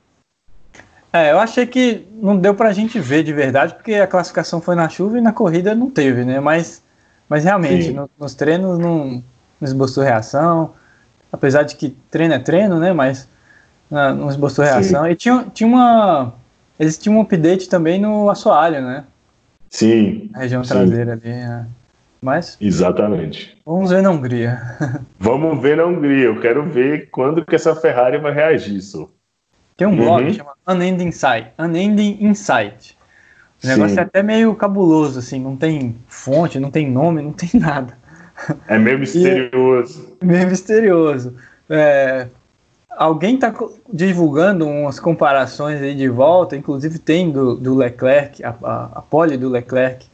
É, 1.12 1.32
eu 1.32 1.38
achei 1.38 1.66
que 1.66 2.06
não 2.12 2.36
deu 2.36 2.54
pra 2.54 2.72
gente 2.72 3.00
ver 3.00 3.24
de 3.24 3.32
verdade, 3.32 3.74
porque 3.74 3.94
a 3.94 4.06
classificação 4.06 4.60
foi 4.60 4.76
na 4.76 4.88
chuva 4.88 5.18
e 5.18 5.20
na 5.20 5.32
corrida 5.32 5.74
não 5.74 5.90
teve, 5.90 6.24
né? 6.24 6.38
Mas, 6.38 6.82
mas 7.28 7.44
realmente, 7.44 7.90
no, 7.90 8.08
nos 8.18 8.34
treinos 8.34 8.78
não, 8.78 9.22
não 9.60 9.66
esboçou 9.66 10.04
reação 10.04 10.74
apesar 11.32 11.62
de 11.62 11.76
que 11.76 11.90
treino 12.10 12.34
é 12.34 12.38
treino, 12.38 12.78
né? 12.78 12.92
Mas 12.92 13.28
não 13.90 14.28
esboçou 14.28 14.64
reação. 14.64 15.04
Sim. 15.04 15.10
E 15.10 15.16
tinha, 15.16 15.46
tinha 15.52 15.68
uma. 15.68 16.34
Eles 16.78 16.98
tinham 16.98 17.18
um 17.18 17.22
update 17.22 17.68
também 17.68 18.00
no 18.00 18.28
assoalho, 18.30 18.80
né? 18.82 19.04
Sim. 19.70 20.30
Região 20.34 20.64
sim. 20.64 20.70
traseira 20.70 21.12
ali. 21.12 21.28
Né? 21.28 21.66
Mas. 22.20 22.56
Exatamente. 22.60 23.56
Vamos 23.64 23.90
ver 23.90 24.02
na 24.02 24.10
Hungria. 24.10 24.60
vamos 25.18 25.60
ver 25.62 25.76
na 25.76 25.84
Hungria. 25.84 26.24
Eu 26.24 26.40
quero 26.40 26.64
ver 26.64 27.08
quando 27.10 27.44
que 27.44 27.54
essa 27.54 27.74
Ferrari 27.74 28.18
vai 28.18 28.32
reagir 28.32 28.76
isso. 28.76 29.08
Tem 29.76 29.86
um 29.86 29.96
blog 29.96 30.22
uhum. 30.22 30.30
que 30.30 30.36
chama 30.36 30.52
Unending 30.66 31.06
Insight. 31.06 31.52
Unending 31.58 32.18
Insight. 32.20 32.98
O 33.62 33.66
negócio 33.66 33.94
Sim. 33.94 34.00
é 34.00 34.02
até 34.02 34.22
meio 34.22 34.54
cabuloso, 34.54 35.18
assim, 35.18 35.40
não 35.40 35.56
tem 35.56 35.96
fonte, 36.06 36.60
não 36.60 36.70
tem 36.70 36.90
nome, 36.90 37.22
não 37.22 37.32
tem 37.32 37.50
nada. 37.60 37.96
É 38.68 38.78
meio 38.78 38.98
misterioso. 38.98 40.16
E, 40.20 40.24
meio 40.24 40.48
misterioso. 40.48 41.36
É, 41.68 42.28
alguém 42.98 43.36
está 43.36 43.54
divulgando 43.92 44.66
umas 44.66 44.98
comparações 44.98 45.80
aí 45.80 45.94
de 45.94 46.08
volta, 46.08 46.56
inclusive 46.56 46.98
tem 46.98 47.30
do, 47.30 47.54
do 47.54 47.74
Leclerc, 47.74 48.42
a, 48.42 48.54
a, 48.62 48.84
a 48.96 49.02
pole 49.02 49.36
do 49.36 49.48
Leclerc 49.48 50.06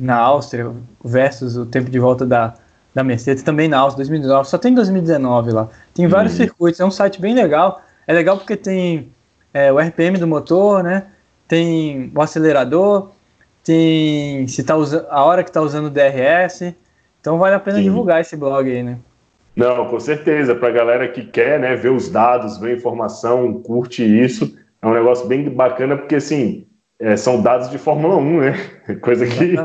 na 0.00 0.16
Áustria 0.16 0.70
versus 1.04 1.56
o 1.56 1.64
tempo 1.64 1.88
de 1.88 1.98
volta 2.00 2.26
da, 2.26 2.54
da 2.92 3.04
Mercedes, 3.04 3.44
também 3.44 3.68
na 3.68 3.78
Austin 3.78 3.98
2019, 3.98 4.48
só 4.48 4.58
tem 4.58 4.74
2019 4.74 5.52
lá. 5.52 5.68
Tem 5.94 6.08
vários 6.08 6.32
uhum. 6.32 6.38
circuitos, 6.38 6.80
é 6.80 6.84
um 6.84 6.90
site 6.90 7.20
bem 7.20 7.34
legal. 7.34 7.80
É 8.06 8.12
legal 8.12 8.36
porque 8.36 8.56
tem 8.56 9.12
é, 9.54 9.72
o 9.72 9.78
RPM 9.78 10.18
do 10.18 10.26
motor, 10.26 10.82
né? 10.82 11.04
Tem 11.46 12.10
o 12.12 12.20
acelerador, 12.20 13.10
tem 13.62 14.48
se 14.48 14.64
tá 14.64 14.74
usando 14.74 15.06
a 15.08 15.24
hora 15.24 15.44
que 15.44 15.50
está 15.50 15.62
usando 15.62 15.86
o 15.86 15.90
DRS. 15.90 16.74
Então 17.20 17.38
vale 17.38 17.54
a 17.54 17.60
pena 17.60 17.76
Sim. 17.76 17.84
divulgar 17.84 18.20
esse 18.20 18.36
blog 18.36 18.68
aí, 18.68 18.82
né? 18.82 18.98
Não, 19.54 19.86
com 19.88 20.00
certeza. 20.00 20.54
Para 20.54 20.68
a 20.68 20.72
galera 20.72 21.08
que 21.08 21.24
quer 21.24 21.60
né, 21.60 21.74
ver 21.76 21.90
os 21.90 22.08
dados, 22.08 22.58
ver 22.58 22.76
informação, 22.76 23.60
curte 23.62 24.02
isso, 24.02 24.56
é 24.80 24.86
um 24.86 24.94
negócio 24.94 25.26
bem 25.26 25.48
bacana, 25.48 25.96
porque 25.96 26.16
assim, 26.16 26.66
é, 26.98 27.16
são 27.16 27.42
dados 27.42 27.68
de 27.68 27.78
Fórmula 27.78 28.16
1, 28.16 28.40
né? 28.40 28.54
Coisa 29.02 29.26
que, 29.26 29.56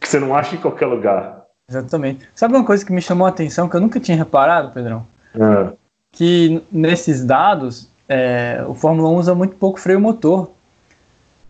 que, 0.00 0.08
você 0.08 0.18
não 0.18 0.34
acha 0.34 0.54
em 0.54 0.58
qualquer 0.58 0.86
lugar. 0.86 1.44
Exatamente. 1.68 2.28
Sabe 2.34 2.54
uma 2.54 2.64
coisa 2.64 2.84
que 2.84 2.92
me 2.92 3.00
chamou 3.00 3.26
a 3.26 3.30
atenção 3.30 3.68
que 3.68 3.76
eu 3.76 3.80
nunca 3.80 3.98
tinha 3.98 4.16
reparado, 4.16 4.72
Pedrão? 4.72 5.06
É. 5.34 5.72
Que 6.12 6.62
nesses 6.70 7.24
dados, 7.24 7.90
é, 8.08 8.62
o 8.66 8.74
Fórmula 8.74 9.08
1 9.08 9.16
usa 9.16 9.34
muito 9.34 9.56
pouco 9.56 9.80
freio 9.80 10.00
motor. 10.00 10.50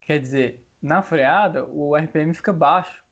Quer 0.00 0.21
dizer, 0.21 0.64
na 0.80 1.02
freada, 1.02 1.64
o 1.64 1.97
RPM 1.97 2.33
fica 2.35 2.52
baixo. 2.52 3.03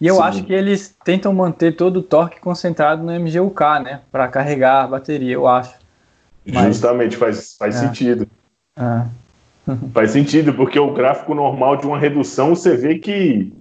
E 0.00 0.06
eu 0.06 0.16
Sim. 0.16 0.22
acho 0.22 0.44
que 0.44 0.52
eles 0.52 0.96
tentam 1.04 1.32
manter 1.34 1.76
todo 1.76 1.98
o 1.98 2.02
torque 2.02 2.40
concentrado 2.40 3.02
no 3.02 3.12
MGUK, 3.12 3.60
né? 3.84 4.00
Para 4.10 4.28
carregar 4.28 4.84
a 4.84 4.88
bateria, 4.88 5.34
eu 5.34 5.46
acho. 5.46 5.74
Mas... 6.46 6.66
Justamente, 6.66 7.16
faz, 7.16 7.54
faz 7.58 7.76
é. 7.76 7.78
sentido. 7.80 8.26
É. 8.78 9.02
faz 9.92 10.12
sentido, 10.12 10.54
porque 10.54 10.78
o 10.78 10.94
gráfico 10.94 11.34
normal 11.34 11.76
de 11.76 11.86
uma 11.86 11.98
redução, 11.98 12.54
você 12.54 12.76
vê 12.76 12.98
que 12.98 13.52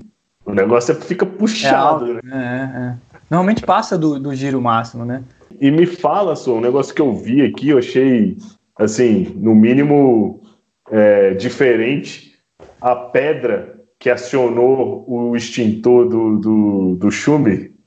o 0.45 0.53
negócio 0.53 0.95
fica 0.95 1.25
puxado. 1.25 2.19
É, 2.19 2.23
né? 2.23 2.71
é, 3.13 3.17
é. 3.17 3.19
Normalmente 3.29 3.65
passa 3.65 3.97
do, 3.97 4.17
do 4.17 4.33
giro 4.33 4.61
máximo, 4.61 5.03
né? 5.03 5.21
E 5.59 5.69
me 5.69 5.85
fala, 5.85 6.37
só 6.37 6.55
um 6.55 6.61
negócio 6.61 6.95
que 6.95 7.01
eu 7.01 7.13
vi 7.13 7.41
aqui, 7.41 7.69
eu 7.69 7.77
achei, 7.77 8.37
assim, 8.77 9.35
no 9.35 9.53
mínimo 9.53 10.41
é, 10.89 11.33
diferente. 11.33 12.33
A 12.79 12.95
pedra 12.95 13.78
que 13.99 14.09
acionou 14.09 15.03
o 15.05 15.35
extintor 15.35 16.07
do, 16.07 16.39
do, 16.39 16.95
do 16.95 17.11
Schumi. 17.11 17.77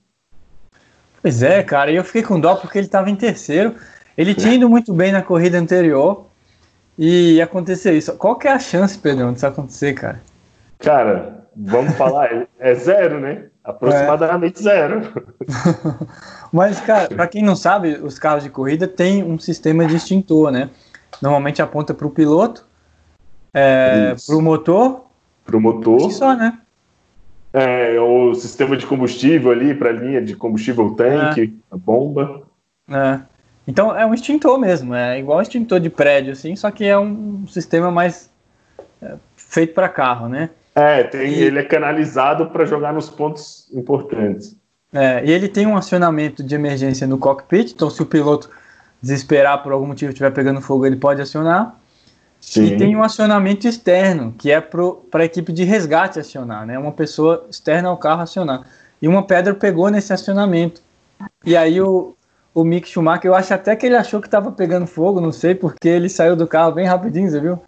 Pois 1.23 1.42
é, 1.42 1.62
cara, 1.62 1.90
e 1.90 1.97
eu 1.97 2.04
fiquei 2.04 2.23
com 2.23 2.38
dó 2.38 2.54
porque 2.54 2.78
ele 2.78 2.87
estava 2.87 3.09
em 3.09 3.16
terceiro. 3.16 3.75
Ele 4.16 4.35
tinha 4.35 4.54
ido 4.54 4.69
muito 4.69 4.92
bem 4.92 5.11
na 5.11 5.23
corrida 5.23 5.59
anterior 5.59 6.26
e 6.99 7.40
aconteceu 7.40 7.97
isso. 7.97 8.12
Qual 8.16 8.37
que 8.37 8.47
é 8.47 8.52
a 8.52 8.59
chance, 8.59 8.99
Pedro, 8.99 9.33
disso 9.33 9.47
acontecer, 9.47 9.95
cara? 9.95 10.21
Cara, 10.78 11.47
vamos 11.57 11.95
falar, 11.97 12.47
é 12.59 12.75
zero, 12.75 13.19
né? 13.19 13.47
Aproximadamente 13.64 14.59
é. 14.59 14.62
zero. 14.62 15.25
Mas, 16.52 16.78
cara, 16.81 17.09
para 17.09 17.26
quem 17.26 17.42
não 17.42 17.57
sabe, 17.57 17.95
os 17.95 18.19
carros 18.19 18.42
de 18.42 18.50
corrida 18.50 18.87
têm 18.87 19.23
um 19.23 19.38
sistema 19.38 19.87
de 19.87 19.97
extintor, 19.97 20.50
né? 20.50 20.69
Normalmente 21.23 21.62
aponta 21.62 21.95
para 21.95 22.07
o 22.07 22.11
piloto, 22.11 22.66
é, 23.54 24.14
para 24.26 24.37
o 24.37 24.42
motor 24.42 25.12
para 25.45 25.57
o 25.57 25.61
motor. 25.61 26.11
só, 26.11 26.35
né? 26.35 26.59
É, 27.53 28.01
o 28.01 28.35
sistema 28.35 28.77
de 28.77 28.87
combustível 28.87 29.51
ali 29.51 29.75
para 29.75 29.91
a 29.91 29.93
linha 29.93 30.23
de 30.23 30.35
combustível 30.35 30.91
tanque, 30.95 31.43
é. 31.43 31.75
a 31.75 31.77
bomba. 31.77 32.43
É. 32.89 33.21
Então 33.67 33.97
é 33.97 34.05
um 34.07 34.15
extintor 34.15 34.59
mesmo, 34.59 34.95
é 34.95 35.19
igual 35.19 35.39
um 35.39 35.43
extintor 35.43 35.79
de 35.79 35.91
prédio, 35.91 36.33
assim, 36.33 36.57
só 36.57 36.71
que 36.71 36.85
é 36.85 36.99
um 36.99 37.47
sistema 37.47 37.91
mais 37.91 38.31
é, 39.01 39.15
feito 39.37 39.75
para 39.75 39.89
carro, 39.89 40.29
né? 40.29 40.51
É, 40.75 41.05
tem, 41.05 41.31
e... 41.31 41.43
ele 41.43 41.59
é 41.59 41.63
canalizado 41.63 42.47
para 42.47 42.65
jogar 42.65 42.93
nos 42.93 43.11
pontos 43.11 43.69
importantes. 43.73 44.57
É, 44.93 45.25
e 45.25 45.31
ele 45.31 45.49
tem 45.49 45.67
um 45.67 45.77
acionamento 45.77 46.43
de 46.43 46.55
emergência 46.55 47.07
no 47.07 47.19
cockpit, 47.19 47.73
então 47.73 47.89
se 47.89 48.03
o 48.03 48.07
piloto 48.07 48.51
desesperar 49.01 49.63
por 49.63 49.73
algum 49.73 49.87
motivo 49.87 50.11
estiver 50.11 50.31
pegando 50.31 50.61
fogo, 50.61 50.87
ele 50.87 50.97
pode 50.97 51.21
acionar. 51.21 51.79
Sim. 52.43 52.65
E 52.65 52.77
tem 52.77 52.97
um 52.97 53.03
acionamento 53.05 53.69
externo, 53.69 54.35
que 54.37 54.51
é 54.51 54.61
para 54.61 55.23
a 55.23 55.25
equipe 55.25 55.53
de 55.53 55.63
resgate 55.63 56.19
acionar, 56.19 56.67
né? 56.67 56.77
Uma 56.77 56.91
pessoa 56.91 57.47
externa 57.49 57.89
ao 57.89 57.97
carro 57.97 58.23
acionar. 58.23 58.67
E 59.01 59.07
uma 59.07 59.25
pedra 59.25 59.55
pegou 59.55 59.89
nesse 59.89 60.13
acionamento. 60.13 60.83
E 61.47 61.57
aí 61.57 61.81
o, 61.81 62.17
o 62.53 62.65
Mick 62.65 62.89
Schumacher, 62.89 63.31
eu 63.31 63.35
acho 63.35 63.55
até 63.55 63.77
que 63.77 63.87
ele 63.87 63.95
achou 63.95 64.21
que 64.21 64.27
estava 64.27 64.51
pegando 64.51 64.89
fogo, 64.89 65.21
não 65.21 65.31
sei, 65.31 65.55
porque 65.55 65.89
ele 65.89 66.09
saiu 66.09 66.35
do 66.35 66.47
carro 66.47 66.73
bem 66.73 66.85
rapidinho, 66.85 67.31
você 67.31 67.41
viu? 67.41 67.59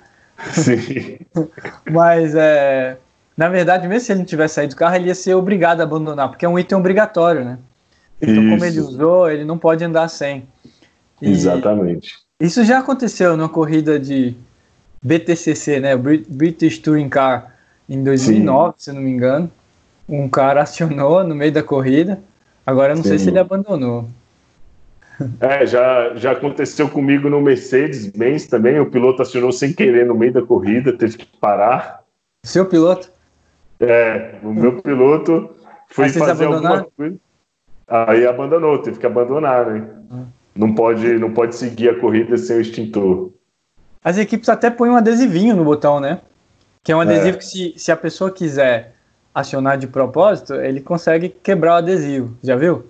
Sim. 0.51 1.19
Mas, 1.91 2.35
é, 2.35 2.99
na 3.37 3.49
verdade, 3.49 3.87
mesmo 3.87 4.05
se 4.05 4.13
ele 4.13 4.19
não 4.19 4.27
tivesse 4.27 4.55
saído 4.55 4.75
do 4.75 4.79
carro, 4.79 4.97
ele 4.97 5.07
ia 5.07 5.15
ser 5.15 5.35
obrigado 5.35 5.81
a 5.81 5.85
abandonar, 5.85 6.29
porque 6.29 6.45
é 6.45 6.49
um 6.49 6.59
item 6.59 6.77
obrigatório, 6.77 7.45
né? 7.45 7.59
Então, 8.21 8.43
isso. 8.43 8.51
como 8.51 8.65
ele 8.65 8.81
usou, 8.81 9.31
ele 9.31 9.45
não 9.45 9.57
pode 9.57 9.85
andar 9.85 10.09
sem. 10.09 10.47
E 11.23 11.31
Exatamente. 11.31 12.19
Isso 12.41 12.65
já 12.65 12.81
aconteceu 12.81 13.37
numa 13.37 13.49
corrida 13.49 14.01
de 14.01 14.37
BTCC, 15.05 15.81
né? 15.81 15.95
British 15.97 16.79
Touring 16.79 17.11
Car, 17.11 17.55
em 17.89 18.03
2009, 18.03 18.75
Sim. 18.77 18.85
se 18.85 18.93
não 18.93 19.03
me 19.03 19.11
engano. 19.11 19.51
Um 20.09 20.29
cara 20.29 20.63
acionou 20.63 21.23
no 21.23 21.35
meio 21.35 21.53
da 21.53 21.63
corrida. 21.63 22.19
Agora 22.67 22.93
eu 22.93 22.97
não 22.97 23.03
Sim. 23.03 23.11
sei 23.11 23.19
se 23.19 23.29
ele 23.29 23.39
abandonou. 23.39 24.09
É, 25.39 25.65
já, 25.67 26.15
já 26.17 26.33
aconteceu 26.33 26.89
comigo 26.89 27.29
no 27.29 27.41
Mercedes-Benz 27.41 28.47
também. 28.47 28.81
O 28.81 28.91
piloto 28.91 29.23
acionou 29.23 29.53
sem 29.53 29.73
querer 29.73 30.07
no 30.07 30.15
meio 30.15 30.33
da 30.33 30.43
corrida, 30.43 30.93
teve 30.93 31.19
que 31.19 31.27
parar. 31.39 32.03
Seu 32.45 32.67
piloto? 32.67 33.11
É, 33.79 34.37
o 34.43 34.53
meu 34.53 34.81
piloto 34.81 35.51
foi 35.89 36.09
fazer 36.09 36.47
alguma 36.47 36.87
coisa. 36.97 37.17
Aí 37.87 38.27
abandonou, 38.27 38.79
teve 38.79 38.99
que 38.99 39.07
abandonar, 39.07 39.67
né? 39.67 39.87
Hum. 40.11 40.25
Não 40.55 40.75
pode, 40.75 41.19
não 41.19 41.33
pode 41.33 41.55
seguir 41.55 41.91
a 41.91 42.01
corrida 42.01 42.37
sem 42.39 42.57
o 42.57 42.61
extintor. 42.61 43.31
As 44.05 44.19
equipes 44.19 44.51
até 44.51 44.69
põem 44.69 44.91
um 44.91 44.97
adesivinho 44.97 45.57
no 45.57 45.65
botão, 45.65 45.99
né? 45.99 46.21
Que 46.83 46.93
é 46.93 46.97
um 46.97 47.01
adesivo 47.01 47.37
é. 47.37 47.39
que 47.39 47.47
se, 47.47 47.75
se 47.75 47.91
a 47.91 47.97
pessoa 47.97 48.31
quiser 48.31 48.93
acionar 49.35 49.79
de 49.79 49.87
propósito, 49.87 50.55
ele 50.55 50.83
consegue 50.83 51.31
quebrar 51.31 51.73
o 51.73 51.77
adesivo. 51.77 52.37
Já 52.43 52.55
viu? 52.55 52.87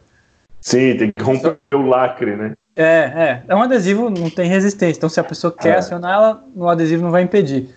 Sim, 0.61 0.97
tem 0.97 1.13
que 1.17 1.23
romper 1.23 1.57
Só... 1.73 1.79
o 1.79 1.87
lacre, 1.87 2.35
né? 2.35 2.55
É, 2.75 2.85
é. 2.85 3.43
É 3.47 3.55
um 3.55 3.63
adesivo, 3.63 4.11
não 4.11 4.29
tem 4.29 4.49
resistência. 4.49 4.99
Então, 4.99 5.09
se 5.09 5.21
a 5.21 5.25
pessoa 5.25 5.53
quer 5.53 5.77
é. 5.77 5.79
acionar 5.79 6.15
ela, 6.15 6.45
o 6.57 6.69
adesivo 6.69 7.05
não 7.05 7.13
vai 7.13 7.23
impedir. 7.23 7.73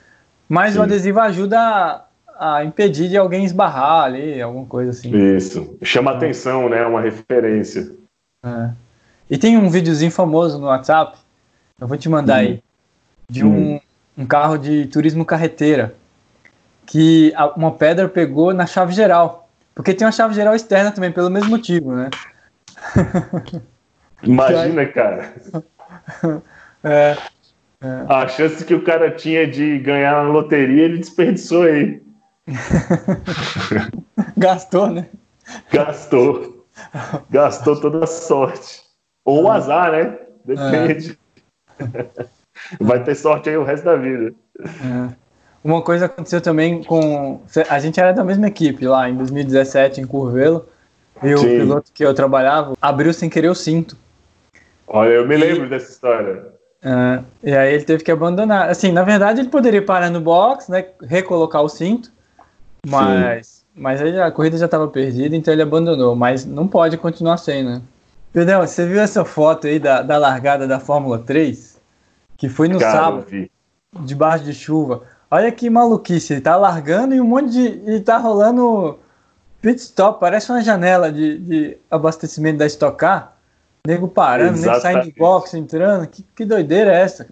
Mas 0.49 0.73
Sim. 0.73 0.79
o 0.79 0.81
adesivo 0.81 1.19
ajuda 1.19 1.59
a, 1.59 2.55
a, 2.55 2.65
impedir 2.65 3.07
de 3.07 3.17
alguém 3.17 3.45
esbarrar 3.45 4.05
ali, 4.05 4.41
alguma 4.41 4.65
coisa 4.65 4.89
assim. 4.89 5.15
Isso. 5.15 5.77
Chama 5.83 6.11
é. 6.11 6.15
atenção, 6.15 6.67
né? 6.67 6.83
Uma 6.85 7.01
referência. 7.01 7.91
É. 8.43 8.71
E 9.29 9.37
tem 9.37 9.57
um 9.57 9.69
videozinho 9.69 10.11
famoso 10.11 10.57
no 10.57 10.65
WhatsApp. 10.65 11.17
Eu 11.79 11.87
vou 11.87 11.97
te 11.97 12.09
mandar 12.09 12.37
aí 12.37 12.63
de 13.29 13.43
um, 13.43 13.75
hum. 13.75 13.79
um 14.17 14.25
carro 14.25 14.57
de 14.57 14.87
turismo 14.87 15.25
carreteira 15.25 15.93
que 16.85 17.33
uma 17.57 17.71
pedra 17.73 18.07
pegou 18.07 18.53
na 18.53 18.65
chave 18.65 18.93
geral. 18.93 19.49
Porque 19.75 19.93
tem 19.93 20.07
uma 20.07 20.13
chave 20.13 20.33
geral 20.33 20.55
externa 20.55 20.91
também, 20.91 21.11
pelo 21.11 21.29
mesmo 21.29 21.49
motivo, 21.49 21.93
né? 21.93 22.09
Imagina, 24.23 24.85
cara. 24.85 25.33
É, 26.83 27.17
é. 27.81 28.05
A 28.07 28.27
chance 28.27 28.63
que 28.63 28.73
o 28.73 28.83
cara 28.83 29.09
tinha 29.11 29.47
de 29.47 29.79
ganhar 29.79 30.23
na 30.23 30.29
loteria, 30.29 30.83
ele 30.83 30.99
desperdiçou 30.99 31.63
aí. 31.63 32.01
Gastou, 34.37 34.87
né? 34.87 35.07
Gastou. 35.71 36.65
Gastou 37.31 37.81
toda 37.81 38.03
a 38.03 38.07
sorte. 38.07 38.83
Ou 39.25 39.45
o 39.45 39.51
azar, 39.51 39.91
né? 39.91 40.17
Depende. 40.45 41.19
É. 41.79 42.25
Vai 42.79 43.03
ter 43.03 43.15
sorte 43.15 43.49
aí 43.49 43.57
o 43.57 43.63
resto 43.63 43.85
da 43.85 43.95
vida. 43.95 44.33
É. 44.59 45.13
Uma 45.63 45.81
coisa 45.81 46.05
aconteceu 46.05 46.39
também 46.39 46.83
com. 46.83 47.41
A 47.69 47.79
gente 47.79 47.99
era 47.99 48.13
da 48.13 48.23
mesma 48.23 48.47
equipe 48.47 48.87
lá 48.87 49.09
em 49.09 49.15
2017 49.15 50.01
em 50.01 50.07
Curvelo. 50.07 50.65
E 51.23 51.33
o 51.33 51.39
Sim. 51.39 51.59
piloto 51.59 51.91
que 51.93 52.05
eu 52.05 52.13
trabalhava 52.13 52.75
abriu 52.81 53.13
sem 53.13 53.29
querer 53.29 53.49
o 53.49 53.55
cinto. 53.55 53.97
Olha, 54.87 55.09
eu 55.09 55.27
me 55.27 55.35
e, 55.35 55.37
lembro 55.37 55.67
dessa 55.67 55.91
história. 55.91 56.45
É, 56.81 57.19
e 57.43 57.55
aí 57.55 57.73
ele 57.73 57.83
teve 57.83 58.03
que 58.03 58.11
abandonar. 58.11 58.69
Assim, 58.69 58.91
na 58.91 59.03
verdade 59.03 59.41
ele 59.41 59.49
poderia 59.49 59.81
parar 59.81 60.09
no 60.09 60.21
box, 60.21 60.69
né? 60.69 60.85
Recolocar 61.01 61.61
o 61.61 61.69
cinto. 61.69 62.11
Mas, 62.87 63.65
mas 63.75 64.01
aí 64.01 64.19
a 64.21 64.31
corrida 64.31 64.57
já 64.57 64.65
estava 64.65 64.87
perdida, 64.87 65.35
então 65.35 65.53
ele 65.53 65.63
abandonou. 65.63 66.15
Mas 66.15 66.45
não 66.45 66.67
pode 66.67 66.95
continuar 66.97 67.37
sem, 67.37 67.63
né? 67.63 67.81
Pedro, 68.31 68.59
você 68.59 68.85
viu 68.85 69.01
essa 69.01 69.25
foto 69.25 69.67
aí 69.67 69.79
da, 69.79 70.01
da 70.01 70.17
largada 70.17 70.67
da 70.67 70.79
Fórmula 70.79 71.19
3? 71.19 71.76
Que 72.37 72.47
foi 72.47 72.67
no 72.67 72.79
Cara, 72.79 72.91
sábado, 72.91 73.49
debaixo 74.01 74.45
de 74.45 74.53
chuva. 74.53 75.03
Olha 75.29 75.51
que 75.51 75.69
maluquice, 75.69 76.33
ele 76.33 76.41
tá 76.41 76.55
largando 76.55 77.13
e 77.13 77.21
um 77.21 77.25
monte 77.25 77.51
de. 77.51 77.65
Ele 77.65 77.99
tá 77.99 78.17
rolando 78.17 78.99
pit 79.61 79.79
stop, 79.79 80.19
parece 80.19 80.51
uma 80.51 80.61
janela 80.61 81.11
de, 81.11 81.37
de 81.39 81.77
abastecimento 81.89 82.59
da 82.59 82.65
Stock 82.65 82.97
Car. 82.97 83.35
Nego 83.85 84.07
parando, 84.07 84.59
nem 84.59 84.79
saindo 84.79 85.03
de 85.03 85.13
box, 85.13 85.53
entrando. 85.53 86.07
Que, 86.07 86.23
que 86.35 86.45
doideira 86.45 86.93
é 86.93 87.01
essa? 87.01 87.27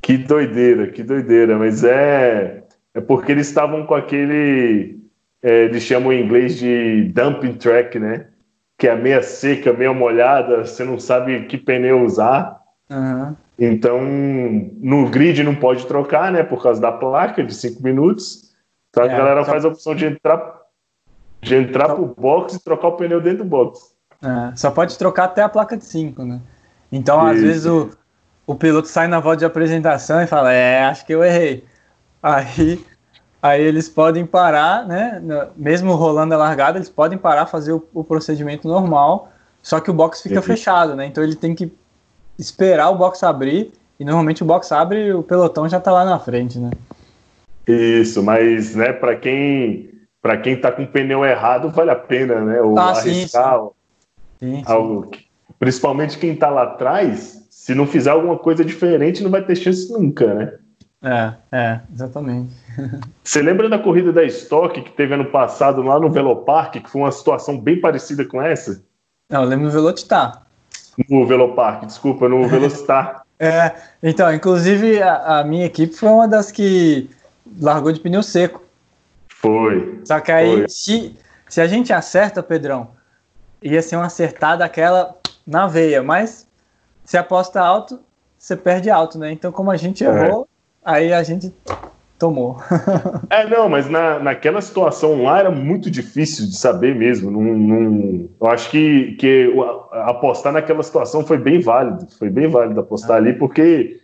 Que 0.00 0.16
doideira, 0.16 0.88
que 0.88 1.02
doideira, 1.02 1.58
mas 1.58 1.84
é. 1.84 2.64
É 2.94 3.00
porque 3.00 3.32
eles 3.32 3.48
estavam 3.48 3.86
com 3.86 3.94
aquele. 3.94 4.98
É, 5.42 5.64
eles 5.64 5.82
chamam 5.82 6.12
em 6.12 6.24
inglês 6.24 6.56
de 6.56 7.04
dumping 7.14 7.54
track, 7.54 7.98
né? 7.98 8.26
que 8.78 8.86
é 8.86 8.94
meia 8.94 9.20
seca, 9.20 9.72
meia 9.72 9.92
molhada, 9.92 10.64
você 10.64 10.84
não 10.84 11.00
sabe 11.00 11.44
que 11.46 11.58
pneu 11.58 12.04
usar. 12.04 12.56
Uhum. 12.90 13.36
Então, 13.58 14.00
no 14.00 15.08
grid 15.08 15.42
não 15.42 15.54
pode 15.54 15.86
trocar, 15.86 16.32
né? 16.32 16.42
Por 16.42 16.62
causa 16.62 16.80
da 16.80 16.92
placa 16.92 17.42
de 17.42 17.54
5 17.54 17.82
minutos. 17.82 18.54
Então 18.90 19.02
a 19.04 19.06
é, 19.06 19.16
galera 19.16 19.44
só... 19.44 19.50
faz 19.50 19.64
a 19.64 19.68
opção 19.68 19.94
de 19.94 20.06
entrar, 20.06 20.60
de 21.42 21.54
entrar 21.54 21.88
só... 21.88 21.94
pro 21.94 22.06
box 22.06 22.54
e 22.54 22.62
trocar 22.62 22.88
o 22.88 22.92
pneu 22.92 23.20
dentro 23.20 23.38
do 23.38 23.44
box. 23.44 23.92
É, 24.22 24.56
só 24.56 24.70
pode 24.70 24.96
trocar 24.96 25.24
até 25.24 25.42
a 25.42 25.48
placa 25.48 25.76
de 25.76 25.84
5, 25.84 26.24
né? 26.24 26.40
Então, 26.90 27.18
Isso. 27.18 27.36
às 27.36 27.42
vezes, 27.42 27.66
o, 27.66 27.90
o 28.46 28.54
piloto 28.54 28.88
sai 28.88 29.06
na 29.06 29.20
volta 29.20 29.38
de 29.38 29.44
apresentação 29.44 30.22
e 30.22 30.26
fala: 30.26 30.52
É, 30.52 30.84
acho 30.84 31.04
que 31.04 31.14
eu 31.14 31.22
errei. 31.22 31.64
Aí, 32.22 32.84
aí 33.42 33.62
eles 33.62 33.88
podem 33.88 34.24
parar, 34.24 34.86
né? 34.86 35.22
Mesmo 35.56 35.94
rolando 35.94 36.34
a 36.34 36.38
largada, 36.38 36.78
eles 36.78 36.88
podem 36.88 37.18
parar, 37.18 37.46
fazer 37.46 37.72
o, 37.72 37.86
o 37.92 38.02
procedimento 38.02 38.66
normal, 38.66 39.30
só 39.62 39.78
que 39.80 39.90
o 39.90 39.94
box 39.94 40.22
fica 40.22 40.42
fechado, 40.42 40.96
né? 40.96 41.06
Então 41.06 41.22
ele 41.22 41.36
tem 41.36 41.54
que 41.54 41.72
esperar 42.38 42.90
o 42.90 42.96
box 42.96 43.22
abrir, 43.22 43.72
e 43.98 44.04
normalmente 44.04 44.42
o 44.42 44.46
box 44.46 44.70
abre 44.70 45.06
e 45.06 45.12
o 45.12 45.22
pelotão 45.22 45.68
já 45.68 45.80
tá 45.80 45.92
lá 45.92 46.04
na 46.04 46.18
frente, 46.18 46.58
né? 46.58 46.70
Isso, 47.66 48.22
mas 48.22 48.74
né, 48.74 48.92
para 48.92 49.16
quem 49.16 49.90
para 50.22 50.36
quem 50.36 50.60
tá 50.60 50.72
com 50.72 50.82
o 50.82 50.86
pneu 50.86 51.24
errado, 51.24 51.70
vale 51.70 51.90
a 51.90 51.96
pena, 51.96 52.40
né? 52.40 52.60
O 52.60 52.78
ah, 52.78 52.90
arriscar. 52.90 53.60
Sim, 54.38 54.56
sim. 54.56 54.62
Algo, 54.66 55.10
principalmente 55.58 56.18
quem 56.18 56.34
tá 56.34 56.48
lá 56.50 56.64
atrás, 56.64 57.46
se 57.50 57.74
não 57.74 57.86
fizer 57.86 58.10
alguma 58.10 58.36
coisa 58.36 58.64
diferente, 58.64 59.22
não 59.22 59.30
vai 59.30 59.44
ter 59.44 59.56
chance 59.56 59.90
nunca, 59.92 60.34
né? 60.34 60.52
É, 61.02 61.34
é, 61.52 61.80
exatamente. 61.92 62.52
Você 63.22 63.40
lembra 63.40 63.68
da 63.68 63.78
corrida 63.78 64.12
da 64.12 64.24
Stock 64.24 64.80
que 64.80 64.90
teve 64.92 65.14
ano 65.14 65.26
passado 65.26 65.82
lá 65.82 66.00
no 66.00 66.10
Velopark, 66.10 66.80
que 66.80 66.90
foi 66.90 67.02
uma 67.02 67.12
situação 67.12 67.60
bem 67.60 67.80
parecida 67.80 68.24
com 68.24 68.42
essa? 68.42 68.82
Não, 69.30 69.42
eu 69.42 69.48
lembro 69.48 69.66
do 69.66 69.72
Velocitar. 69.72 70.47
No 71.08 71.26
Velopark, 71.26 71.86
desculpa, 71.86 72.28
no 72.28 72.48
Velocitar. 72.48 73.22
é, 73.38 73.74
então, 74.02 74.32
inclusive 74.32 75.00
a, 75.00 75.40
a, 75.40 75.44
minha 75.44 75.66
equipe 75.66 75.94
foi 75.94 76.08
uma 76.08 76.26
das 76.26 76.50
que 76.50 77.08
largou 77.60 77.92
de 77.92 78.00
pneu 78.00 78.22
seco. 78.22 78.62
Foi. 79.28 80.00
Só 80.04 80.18
que 80.20 80.32
aí, 80.32 80.68
se, 80.68 81.16
se 81.48 81.60
a 81.60 81.66
gente 81.66 81.92
acerta, 81.92 82.42
Pedrão, 82.42 82.88
ia 83.62 83.80
ser 83.80 83.96
uma 83.96 84.06
acertada 84.06 84.64
aquela 84.64 85.16
na 85.46 85.66
veia, 85.66 86.02
mas 86.02 86.46
se 87.04 87.16
aposta 87.16 87.60
alto, 87.60 88.00
você 88.36 88.56
perde 88.56 88.90
alto, 88.90 89.18
né? 89.18 89.32
Então, 89.32 89.52
como 89.52 89.70
a 89.70 89.76
gente 89.76 90.04
é. 90.04 90.08
errou, 90.08 90.48
aí 90.84 91.12
a 91.12 91.22
gente 91.22 91.54
tomou. 92.18 92.56
é, 93.30 93.46
não, 93.46 93.68
mas 93.68 93.88
na, 93.88 94.18
naquela 94.18 94.60
situação 94.60 95.22
lá 95.22 95.40
era 95.40 95.50
muito 95.50 95.90
difícil 95.90 96.46
de 96.46 96.56
saber 96.56 96.94
mesmo. 96.94 97.30
Não, 97.30 97.40
não, 97.40 98.28
eu 98.40 98.46
acho 98.48 98.70
que, 98.70 99.12
que 99.12 99.52
apostar 99.92 100.52
naquela 100.52 100.82
situação 100.82 101.24
foi 101.24 101.38
bem 101.38 101.60
válido. 101.60 102.06
Foi 102.18 102.28
bem 102.28 102.48
válido 102.48 102.80
apostar 102.80 103.16
ah. 103.16 103.18
ali, 103.18 103.32
porque 103.32 104.00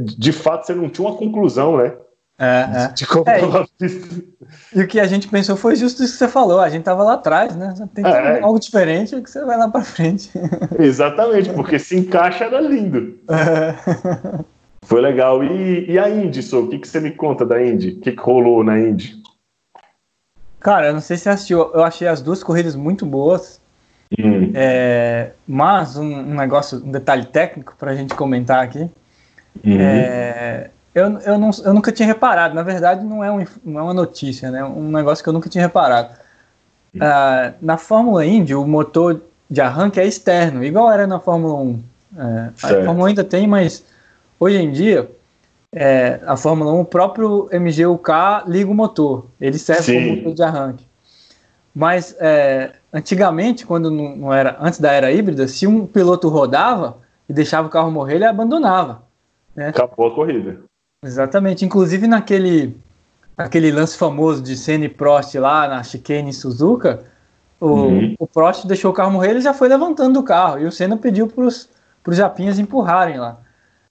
de 0.00 0.32
fato 0.32 0.66
você 0.66 0.74
não 0.74 0.88
tinha 0.88 1.08
uma 1.08 1.16
conclusão, 1.16 1.78
né? 1.78 1.94
É, 2.40 2.84
é. 2.84 2.88
De 2.94 3.04
como 3.04 3.28
é, 3.28 3.40
e, 3.80 4.78
e, 4.78 4.82
o 4.82 4.86
que 4.86 5.00
a 5.00 5.06
gente 5.08 5.26
pensou 5.26 5.56
foi 5.56 5.74
justo 5.74 6.04
isso 6.04 6.12
que 6.12 6.18
você 6.20 6.28
falou. 6.28 6.60
A 6.60 6.68
gente 6.68 6.84
tava 6.84 7.02
lá 7.02 7.14
atrás, 7.14 7.56
né? 7.56 7.74
Tem 7.92 8.06
é. 8.06 8.40
algo 8.40 8.60
diferente 8.60 9.20
que 9.20 9.28
você 9.28 9.44
vai 9.44 9.58
lá 9.58 9.68
para 9.68 9.82
frente. 9.82 10.30
Exatamente, 10.78 11.50
porque 11.50 11.80
se 11.80 11.98
encaixa 11.98 12.44
era 12.44 12.60
lindo. 12.60 13.18
É. 13.28 14.57
Foi 14.88 15.02
legal. 15.02 15.44
E, 15.44 15.84
e 15.90 15.98
a 15.98 16.08
Indy, 16.08 16.42
Sou? 16.42 16.64
O 16.64 16.68
que, 16.68 16.78
que 16.78 16.88
você 16.88 16.98
me 16.98 17.10
conta 17.10 17.44
da 17.44 17.62
Indy? 17.62 17.90
O 17.90 18.00
que, 18.00 18.12
que 18.12 18.22
rolou 18.22 18.64
na 18.64 18.80
Indy? 18.80 19.22
Cara, 20.58 20.86
eu 20.86 20.94
não 20.94 21.00
sei 21.02 21.18
se 21.18 21.24
você 21.24 21.28
assistiu. 21.28 21.70
Eu 21.74 21.84
achei 21.84 22.08
as 22.08 22.22
duas 22.22 22.42
corridas 22.42 22.74
muito 22.74 23.04
boas. 23.04 23.60
Hum. 24.18 24.50
É, 24.54 25.32
mas 25.46 25.98
um, 25.98 26.06
um, 26.06 26.34
negócio, 26.34 26.82
um 26.82 26.90
detalhe 26.90 27.26
técnico 27.26 27.76
para 27.78 27.90
a 27.90 27.94
gente 27.94 28.14
comentar 28.14 28.64
aqui. 28.64 28.90
Uhum. 29.62 29.78
É, 29.78 30.70
eu, 30.94 31.18
eu, 31.18 31.38
não, 31.38 31.50
eu 31.62 31.74
nunca 31.74 31.92
tinha 31.92 32.06
reparado. 32.06 32.54
Na 32.54 32.62
verdade, 32.62 33.04
não 33.04 33.22
é, 33.22 33.30
um, 33.30 33.44
não 33.62 33.80
é 33.80 33.82
uma 33.82 33.94
notícia, 33.94 34.50
né? 34.50 34.64
Um 34.64 34.90
negócio 34.90 35.22
que 35.22 35.28
eu 35.28 35.34
nunca 35.34 35.50
tinha 35.50 35.64
reparado. 35.64 36.14
Uhum. 36.94 37.00
Uh, 37.02 37.54
na 37.60 37.76
Fórmula 37.76 38.24
Indy, 38.24 38.54
o 38.54 38.66
motor 38.66 39.20
de 39.50 39.60
arranque 39.60 40.00
é 40.00 40.06
externo, 40.06 40.64
igual 40.64 40.90
era 40.90 41.06
na 41.06 41.20
Fórmula 41.20 41.60
1. 41.60 41.82
É, 42.16 42.22
a 42.62 42.84
Fórmula 42.84 43.04
1 43.04 43.04
ainda 43.04 43.24
tem, 43.24 43.46
mas 43.46 43.84
Hoje 44.40 44.56
em 44.58 44.70
dia, 44.70 45.10
é, 45.74 46.20
a 46.26 46.36
Fórmula 46.36 46.72
1, 46.72 46.80
o 46.80 46.84
próprio 46.84 47.48
MGUK 47.52 48.10
liga 48.46 48.70
o 48.70 48.74
motor, 48.74 49.26
ele 49.40 49.58
serve 49.58 49.82
Sim. 49.82 49.94
como 49.94 50.16
motor 50.16 50.34
de 50.34 50.42
arranque. 50.42 50.86
Mas 51.74 52.16
é, 52.18 52.72
antigamente, 52.92 53.66
quando 53.66 53.90
não, 53.90 54.32
era 54.32 54.56
antes 54.60 54.80
da 54.80 54.92
era 54.92 55.12
híbrida, 55.12 55.46
se 55.46 55.66
um 55.66 55.86
piloto 55.86 56.28
rodava 56.28 56.98
e 57.28 57.32
deixava 57.32 57.68
o 57.68 57.70
carro 57.70 57.90
morrer, 57.90 58.16
ele 58.16 58.24
abandonava. 58.24 59.02
Né? 59.54 59.68
Acabou 59.68 60.08
a 60.08 60.14
corrida. 60.14 60.60
Exatamente. 61.04 61.64
Inclusive 61.64 62.06
naquele 62.06 62.76
aquele 63.36 63.70
lance 63.70 63.96
famoso 63.96 64.42
de 64.42 64.56
Senna 64.56 64.86
e 64.86 64.88
Prost 64.88 65.36
lá 65.36 65.68
na 65.68 65.84
chicane 65.84 66.32
Suzuka, 66.32 67.04
o, 67.60 67.68
uhum. 67.68 68.16
o 68.18 68.26
Prost 68.26 68.66
deixou 68.66 68.90
o 68.90 68.94
carro 68.94 69.12
morrer, 69.12 69.30
ele 69.30 69.40
já 69.40 69.54
foi 69.54 69.68
levantando 69.68 70.18
o 70.18 70.24
carro 70.24 70.58
e 70.58 70.66
o 70.66 70.72
Senna 70.72 70.96
pediu 70.96 71.28
para 71.28 71.44
os 71.44 71.68
japinhas 72.08 72.58
empurrarem 72.58 73.18
lá. 73.18 73.38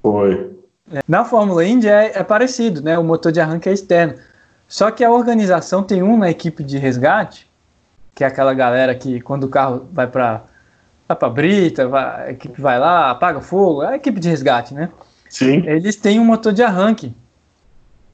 Foi. 0.02 0.58
Na 1.08 1.26
Fórmula 1.26 1.66
Indy 1.66 1.88
é, 1.88 2.18
é, 2.18 2.24
parecido, 2.24 2.82
né? 2.82 2.98
O 2.98 3.04
motor 3.04 3.32
de 3.32 3.42
arranque 3.42 3.68
é 3.68 3.74
externo. 3.74 4.16
Só 4.68 4.92
que 4.92 5.04
a 5.04 5.12
organização 5.12 5.84
tem 5.84 6.02
um 6.02 6.18
na 6.18 6.30
equipe 6.30 6.64
de 6.64 6.78
resgate, 6.78 7.50
que 8.16 8.24
é 8.24 8.28
aquela 8.28 8.54
galera 8.54 8.96
que 8.96 9.20
quando 9.22 9.46
o 9.46 9.50
carro 9.50 9.88
vai 9.92 10.08
para 10.08 10.44
vai 11.08 11.16
para 11.16 11.30
brita, 11.30 11.88
vai, 11.88 12.28
a 12.28 12.32
equipe 12.32 12.60
vai 12.62 12.78
lá, 12.78 13.12
apaga 13.12 13.40
fogo, 13.40 13.82
é 13.82 13.94
a 13.94 13.96
equipe 13.96 14.20
de 14.20 14.28
resgate, 14.28 14.74
né? 14.74 14.90
Sim. 15.30 15.64
Eles 15.66 15.96
têm 15.96 16.20
um 16.20 16.26
motor 16.26 16.52
de 16.52 16.62
arranque. 16.62 17.16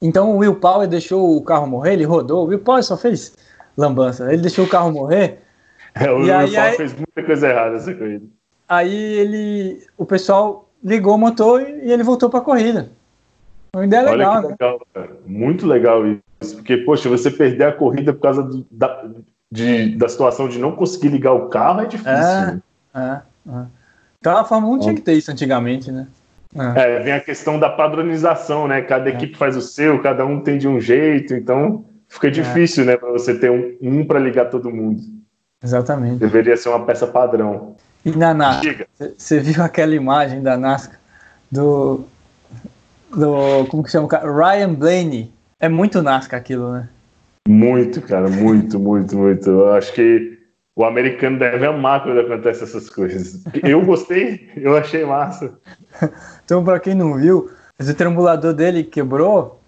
Então 0.00 0.30
o 0.30 0.38
Will 0.38 0.54
Power 0.54 0.86
deixou 0.86 1.36
o 1.36 1.42
carro 1.42 1.66
morrer, 1.66 1.94
ele 1.94 2.04
rodou. 2.04 2.44
O 2.44 2.48
Will 2.48 2.60
Power 2.60 2.82
só 2.84 2.96
fez 2.96 3.36
lambança. 3.76 4.32
Ele 4.32 4.42
deixou 4.42 4.64
o 4.64 4.68
carro 4.68 4.92
morrer. 4.92 5.40
É, 5.94 6.10
o 6.10 6.18
Will 6.18 6.28
Power 6.28 6.76
fez 6.76 6.94
muita 6.94 7.22
coisa 7.24 7.48
errada 7.48 7.76
essa 7.76 7.94
corrida. 7.94 8.26
Aí 8.68 8.94
ele, 8.94 9.86
o 9.96 10.04
pessoal 10.04 10.63
ligou 10.84 11.14
o 11.14 11.18
motor 11.18 11.62
e 11.62 11.90
ele 11.90 12.02
voltou 12.02 12.28
para 12.28 12.40
a 12.40 12.42
corrida. 12.42 12.90
Uma 13.74 13.86
ideia 13.86 14.02
Olha 14.02 14.12
legal, 14.12 14.42
né? 14.42 14.48
legal, 14.48 14.86
cara. 14.92 15.16
Muito 15.26 15.66
legal 15.66 16.06
isso. 16.06 16.56
Porque, 16.56 16.76
poxa, 16.76 17.08
você 17.08 17.30
perder 17.30 17.64
a 17.64 17.72
corrida 17.72 18.12
por 18.12 18.20
causa 18.20 18.42
do, 18.42 18.64
da, 18.70 19.04
de, 19.50 19.96
da 19.96 20.08
situação 20.08 20.48
de 20.48 20.58
não 20.58 20.72
conseguir 20.72 21.08
ligar 21.08 21.32
o 21.32 21.48
carro 21.48 21.80
é 21.80 21.86
difícil. 21.86 22.12
É, 22.12 22.46
né? 22.46 22.62
é, 22.94 23.50
é. 23.50 23.64
Então 24.20 24.36
a 24.36 24.44
Fórmula 24.44 24.76
1 24.76 24.78
tinha 24.80 24.94
que 24.94 25.00
ter 25.00 25.14
isso 25.14 25.30
antigamente, 25.30 25.90
né? 25.90 26.06
É. 26.76 26.96
é, 26.96 27.00
vem 27.00 27.12
a 27.12 27.20
questão 27.20 27.58
da 27.58 27.68
padronização, 27.68 28.68
né? 28.68 28.80
Cada 28.82 29.10
é. 29.10 29.14
equipe 29.14 29.36
faz 29.36 29.56
o 29.56 29.60
seu, 29.60 30.00
cada 30.00 30.24
um 30.24 30.40
tem 30.40 30.56
de 30.56 30.68
um 30.68 30.78
jeito, 30.80 31.34
então 31.34 31.84
fica 32.08 32.28
é. 32.28 32.30
difícil, 32.30 32.84
né? 32.84 32.96
Para 32.96 33.10
você 33.10 33.34
ter 33.34 33.50
um, 33.50 33.76
um 33.82 34.06
para 34.06 34.20
ligar 34.20 34.50
todo 34.50 34.70
mundo. 34.70 35.02
Exatamente. 35.62 36.18
Deveria 36.18 36.56
ser 36.56 36.68
uma 36.68 36.84
peça 36.84 37.06
padrão. 37.06 37.74
E 38.04 38.10
na 38.10 38.34
NASCAR, 38.34 38.86
você 39.16 39.40
viu 39.40 39.62
aquela 39.64 39.94
imagem 39.94 40.42
da 40.42 40.56
NASCAR 40.56 41.00
do, 41.50 42.04
do 43.10 43.66
como 43.68 43.82
que 43.82 43.90
chama 43.90 44.06
o 44.06 44.08
cara? 44.08 44.30
Ryan 44.30 44.74
Blaney. 44.74 45.32
É 45.58 45.68
muito 45.68 46.02
NASCAR 46.02 46.40
aquilo, 46.40 46.72
né? 46.72 46.88
Muito, 47.48 48.00
cara, 48.02 48.28
muito, 48.28 48.78
muito, 48.78 49.16
muito. 49.16 49.50
Eu 49.50 49.72
acho 49.74 49.92
que 49.92 50.38
o 50.76 50.84
americano 50.84 51.38
deve 51.38 51.64
amar 51.66 52.02
quando 52.02 52.20
acontece 52.20 52.64
essas 52.64 52.90
coisas. 52.90 53.44
Eu 53.62 53.84
gostei, 53.84 54.50
eu 54.56 54.76
achei 54.76 55.04
massa. 55.04 55.52
Então, 56.44 56.62
para 56.62 56.78
quem 56.78 56.94
não 56.94 57.14
viu, 57.14 57.50
o 57.80 57.94
trambulador 57.94 58.52
dele 58.52 58.84
quebrou 58.84 59.62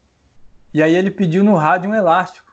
e 0.74 0.82
aí 0.82 0.94
ele 0.94 1.10
pediu 1.10 1.42
no 1.42 1.54
rádio 1.54 1.88
um 1.88 1.94
elástico. 1.94 2.52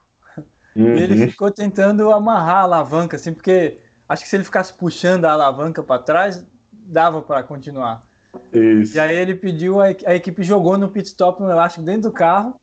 Uhum. 0.75 0.93
E 0.95 1.03
ele 1.03 1.27
ficou 1.27 1.51
tentando 1.51 2.09
amarrar 2.09 2.57
a 2.57 2.61
alavanca, 2.61 3.17
assim, 3.17 3.33
porque 3.33 3.79
Acho 4.13 4.21
que 4.21 4.29
se 4.29 4.35
ele 4.35 4.43
ficasse 4.43 4.71
puxando 4.71 5.25
a 5.25 5.31
alavanca 5.31 5.81
para 5.81 5.99
trás, 6.03 6.45
dava 6.71 7.19
para 7.19 7.41
continuar. 7.41 8.03
Isso. 8.51 8.95
E 8.95 8.99
aí 8.99 9.15
ele 9.15 9.33
pediu, 9.33 9.81
a, 9.81 9.85
a 9.85 10.13
equipe 10.13 10.43
jogou 10.43 10.77
no 10.77 10.87
pit 10.89 11.07
stop 11.07 11.41
um 11.41 11.49
elástico 11.49 11.83
dentro 11.83 12.11
do 12.11 12.11
carro 12.11 12.61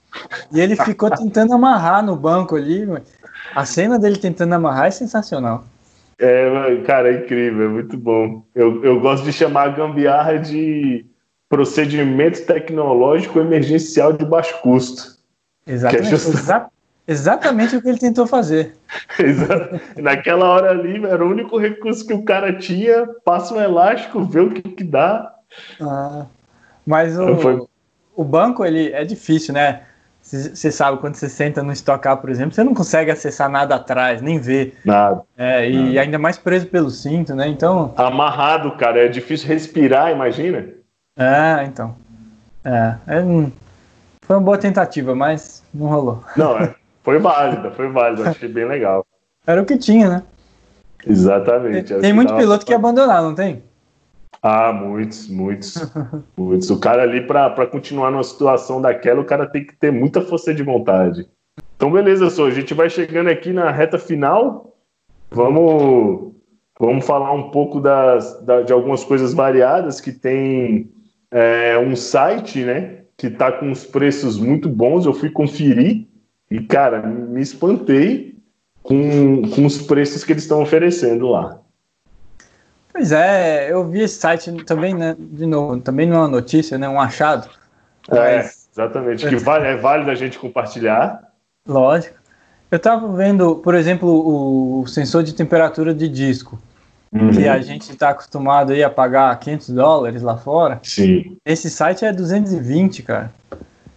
e 0.52 0.60
ele 0.60 0.76
ficou 0.76 1.10
tentando 1.10 1.52
amarrar 1.52 2.04
no 2.04 2.14
banco 2.14 2.54
ali. 2.54 2.86
A 3.52 3.64
cena 3.64 3.98
dele 3.98 4.16
tentando 4.16 4.52
amarrar 4.52 4.86
é 4.86 4.90
sensacional. 4.92 5.64
É, 6.20 6.76
cara, 6.86 7.12
é 7.12 7.24
incrível, 7.24 7.66
é 7.66 7.68
muito 7.68 7.98
bom. 7.98 8.44
Eu, 8.54 8.84
eu 8.84 9.00
gosto 9.00 9.24
de 9.24 9.32
chamar 9.32 9.70
a 9.70 9.72
gambiarra 9.72 10.38
de 10.38 11.04
procedimento 11.48 12.46
tecnológico 12.46 13.40
emergencial 13.40 14.12
de 14.12 14.24
baixo 14.24 14.56
custo. 14.62 15.18
Exatamente. 15.66 16.06
É 16.06 16.10
just... 16.10 16.28
Exatamente 17.10 17.74
o 17.74 17.82
que 17.82 17.88
ele 17.88 17.98
tentou 17.98 18.24
fazer. 18.24 18.76
Naquela 20.00 20.48
hora 20.48 20.70
ali, 20.70 21.04
era 21.04 21.24
o 21.24 21.28
único 21.28 21.58
recurso 21.58 22.06
que 22.06 22.14
o 22.14 22.22
cara 22.22 22.52
tinha. 22.56 23.04
Passa 23.24 23.52
um 23.52 23.60
elástico, 23.60 24.22
vê 24.22 24.38
o 24.38 24.50
que, 24.50 24.62
que 24.62 24.84
dá. 24.84 25.34
Ah, 25.80 26.26
mas 26.86 27.18
o, 27.18 27.36
Foi... 27.38 27.66
o 28.14 28.22
banco, 28.22 28.64
ele 28.64 28.92
é 28.92 29.04
difícil, 29.04 29.52
né? 29.52 29.82
você 30.22 30.70
sabe, 30.70 30.98
quando 30.98 31.16
você 31.16 31.28
senta 31.28 31.62
no 31.62 31.72
Stock 31.72 32.00
Car, 32.00 32.16
por 32.18 32.30
exemplo, 32.30 32.54
você 32.54 32.62
não 32.62 32.74
consegue 32.74 33.10
acessar 33.10 33.48
nada 33.48 33.74
atrás, 33.74 34.22
nem 34.22 34.38
ver. 34.38 34.78
Nada. 34.84 35.22
É, 35.36 35.68
e 35.68 35.76
nada. 35.76 36.00
ainda 36.02 36.18
mais 36.18 36.38
preso 36.38 36.68
pelo 36.68 36.90
cinto, 36.90 37.34
né? 37.34 37.48
Então. 37.48 37.92
Amarrado, 37.96 38.70
cara, 38.76 39.06
é 39.06 39.08
difícil 39.08 39.48
respirar, 39.48 40.12
imagina. 40.12 40.68
É, 41.18 41.64
então. 41.64 41.96
É, 42.64 42.94
é 43.08 43.22
foi 44.22 44.36
uma 44.36 44.42
boa 44.42 44.58
tentativa, 44.58 45.12
mas 45.12 45.64
não 45.74 45.88
rolou. 45.88 46.22
Não, 46.36 46.56
é, 46.56 46.72
foi 47.02 47.18
válida, 47.18 47.70
foi 47.70 47.88
válida, 47.88 48.30
achei 48.30 48.48
bem 48.48 48.66
legal. 48.66 49.06
Era 49.46 49.62
o 49.62 49.66
que 49.66 49.78
tinha, 49.78 50.08
né? 50.08 50.22
Exatamente. 51.06 51.94
Tem, 51.94 52.12
muito 52.12 52.34
piloto 52.36 52.66
que 52.66 52.74
abandonar, 52.74 53.22
não 53.22 53.34
tem? 53.34 53.62
Ah, 54.42 54.72
muitos, 54.72 55.28
muitos, 55.28 55.74
muitos. 56.36 56.70
O 56.70 56.78
cara 56.78 57.02
ali, 57.02 57.26
para 57.26 57.66
continuar 57.66 58.10
numa 58.10 58.22
situação 58.22 58.80
daquela, 58.80 59.20
o 59.20 59.24
cara 59.24 59.46
tem 59.46 59.66
que 59.66 59.74
ter 59.76 59.90
muita 59.90 60.20
força 60.20 60.54
de 60.54 60.62
vontade. 60.62 61.26
Então, 61.76 61.90
beleza, 61.90 62.28
só 62.30 62.46
a 62.46 62.50
gente 62.50 62.74
vai 62.74 62.88
chegando 62.88 63.28
aqui 63.28 63.52
na 63.52 63.70
reta 63.70 63.98
final. 63.98 64.76
Vamos, 65.30 66.32
vamos 66.78 67.06
falar 67.06 67.32
um 67.32 67.50
pouco 67.50 67.80
das, 67.80 68.42
da, 68.44 68.62
de 68.62 68.72
algumas 68.72 69.04
coisas 69.04 69.32
variadas 69.32 70.00
que 70.00 70.12
tem 70.12 70.90
é, 71.30 71.78
um 71.78 71.94
site, 71.96 72.62
né? 72.64 73.00
Que 73.16 73.30
tá 73.30 73.52
com 73.52 73.70
os 73.70 73.84
preços 73.84 74.38
muito 74.38 74.68
bons. 74.68 75.06
Eu 75.06 75.12
fui 75.12 75.30
conferir 75.30 76.06
e, 76.50 76.60
cara, 76.60 77.00
me 77.00 77.40
espantei 77.40 78.36
com, 78.82 79.42
com 79.50 79.66
os 79.66 79.80
preços 79.82 80.24
que 80.24 80.32
eles 80.32 80.42
estão 80.42 80.60
oferecendo 80.60 81.28
lá. 81.28 81.58
Pois 82.92 83.12
é, 83.12 83.70
eu 83.70 83.88
vi 83.88 84.00
esse 84.00 84.18
site 84.18 84.52
também, 84.64 84.94
né? 84.94 85.16
De 85.18 85.46
novo, 85.46 85.80
também 85.80 86.08
não 86.08 86.16
é 86.16 86.18
uma 86.20 86.28
notícia, 86.28 86.76
né? 86.76 86.88
Um 86.88 87.00
achado. 87.00 87.48
É, 88.10 88.38
mas... 88.38 88.68
exatamente. 88.72 89.28
Que 89.28 89.36
vale, 89.36 89.66
é 89.66 89.76
válido 89.76 90.10
a 90.10 90.14
gente 90.14 90.38
compartilhar. 90.38 91.30
Lógico. 91.66 92.18
Eu 92.70 92.76
estava 92.76 93.08
vendo, 93.16 93.56
por 93.56 93.74
exemplo, 93.74 94.80
o 94.80 94.86
sensor 94.86 95.22
de 95.22 95.34
temperatura 95.34 95.94
de 95.94 96.08
disco, 96.08 96.60
uhum. 97.12 97.30
que 97.30 97.46
a 97.48 97.60
gente 97.60 97.90
está 97.90 98.10
acostumado 98.10 98.72
aí 98.72 98.82
a 98.82 98.90
pagar 98.90 99.38
500 99.38 99.70
dólares 99.70 100.22
lá 100.22 100.36
fora. 100.36 100.80
Sim. 100.82 101.36
Esse 101.44 101.70
site 101.70 102.04
é 102.04 102.12
220, 102.12 103.02
cara. 103.02 103.32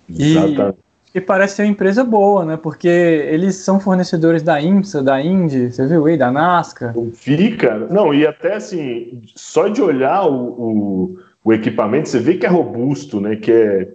Exatamente. 0.09 0.77
E 1.13 1.21
parece 1.21 1.57
ser 1.57 1.63
uma 1.63 1.69
empresa 1.69 2.03
boa, 2.03 2.43
né? 2.43 2.57
Porque 2.57 2.87
eles 2.87 3.57
são 3.57 3.79
fornecedores 3.79 4.41
da 4.41 4.59
IMSA, 4.59 5.03
da 5.03 5.21
Indy, 5.21 5.71
você 5.71 5.85
viu 5.85 6.05
aí, 6.07 6.17
da 6.17 6.31
NASCAR. 6.31 6.93
Eu 6.95 7.11
vi, 7.13 7.55
cara. 7.55 7.87
Não, 7.87 8.11
e 8.11 8.25
até 8.25 8.55
assim, 8.55 9.21
só 9.35 9.67
de 9.67 9.79
olhar 9.79 10.23
o, 10.23 10.33
o, 10.33 11.19
o, 11.43 11.53
equipamento, 11.53 12.09
você 12.09 12.19
vê 12.19 12.35
que 12.35 12.47
é 12.47 12.49
robusto, 12.49 13.21
né? 13.21 13.35
Que 13.35 13.51
é. 13.51 13.87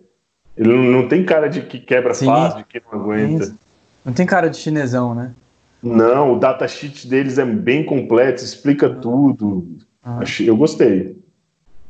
Ele 0.57 0.77
não 0.93 1.09
tem 1.09 1.25
cara 1.25 1.49
de 1.49 1.63
que 1.63 1.79
quebra 1.79 2.15
Sim. 2.15 2.27
fácil, 2.27 2.59
de 2.59 2.65
que 2.65 2.83
não 2.91 3.01
aguenta. 3.01 3.47
Sim. 3.47 3.59
Não 4.05 4.13
tem 4.13 4.27
cara 4.27 4.49
de 4.49 4.57
chinesão, 4.57 5.15
né? 5.15 5.33
Não, 5.83 6.35
o 6.35 6.39
datasheet 6.39 7.09
deles 7.09 7.39
é 7.39 7.45
bem 7.45 7.85
completo, 7.85 8.43
explica 8.43 8.89
tudo. 8.89 9.67
Ah. 10.03 10.21
Eu 10.41 10.57
gostei. 10.57 11.19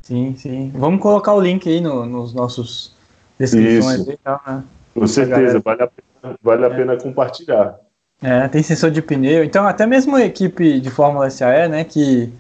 Sim, 0.03 0.35
sim. 0.37 0.73
Vamos 0.75 1.01
colocar 1.01 1.35
o 1.35 1.41
link 1.41 1.69
aí 1.69 1.81
no, 1.81 2.07
nos 2.07 2.33
nossos 2.33 2.95
descrições 3.39 4.01
Isso. 4.01 4.11
e 4.11 4.17
tal, 4.17 4.41
né? 4.47 4.63
Com 4.95 5.07
certeza, 5.07 5.61
vale 5.61 5.83
a 5.83 5.87
pena, 5.87 6.37
vale 6.43 6.65
a 6.65 6.69
é. 6.69 6.77
pena 6.77 6.97
compartilhar. 6.97 7.79
É, 8.23 8.49
tem 8.49 8.63
sensor 8.63 8.91
de 8.91 9.01
pneu. 9.01 9.45
Então, 9.45 9.67
até 9.67 9.87
mesmo 9.87 10.17
a 10.17 10.25
equipe 10.25 10.81
de 10.81 10.91
Fórmula 10.91 11.31
SAE, 11.31 11.69
né, 11.69 11.85
que 11.85 12.33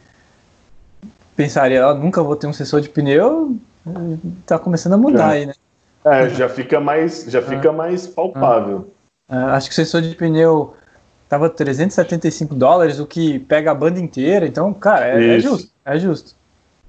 pensaria, 1.37 1.87
oh, 1.87 1.94
nunca 1.94 2.22
vou 2.22 2.34
ter 2.34 2.48
um 2.48 2.52
sensor 2.52 2.80
de 2.80 2.88
pneu, 2.88 3.56
tá 4.44 4.58
começando 4.58 4.94
a 4.94 4.98
mudar 4.98 5.34
é. 5.34 5.38
aí, 5.38 5.46
né? 5.46 5.54
É, 6.04 6.28
já 6.30 6.48
fica 6.48 6.80
mais, 6.80 7.26
já 7.28 7.42
fica 7.42 7.70
mais 7.70 8.06
palpável. 8.06 8.92
É, 9.30 9.37
acho 9.37 9.68
que 9.68 9.72
o 9.72 9.76
sensor 9.76 10.02
de 10.02 10.14
pneu 10.14 10.74
tava 11.28 11.50
375 11.50 12.54
dólares, 12.54 12.98
o 12.98 13.06
que 13.06 13.38
pega 13.40 13.70
a 13.70 13.74
banda 13.74 14.00
inteira. 14.00 14.46
Então, 14.46 14.72
cara, 14.72 15.20
é, 15.20 15.37
é 15.37 15.40
justo. 15.40 15.70
É 15.84 15.98
justo. 15.98 16.34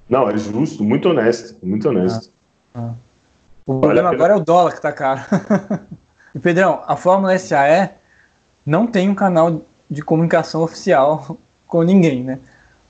Não, 0.08 0.28
é 0.28 0.36
justo, 0.36 0.82
muito 0.82 1.08
honesto, 1.08 1.56
muito 1.64 1.88
honesto. 1.88 2.30
Ah, 2.74 2.90
ah. 2.90 2.94
O 3.66 3.80
problema 3.80 4.10
agora 4.10 4.34
é 4.34 4.36
o 4.36 4.40
dólar 4.40 4.74
que 4.74 4.82
tá 4.82 4.92
caro. 4.92 5.22
e 6.34 6.38
Pedrão, 6.38 6.82
a 6.86 6.96
Fórmula 6.96 7.38
SAE 7.38 7.90
não 8.64 8.86
tem 8.86 9.08
um 9.08 9.14
canal 9.14 9.62
de 9.90 10.02
comunicação 10.02 10.62
oficial 10.62 11.38
com 11.66 11.82
ninguém, 11.82 12.24
né? 12.24 12.38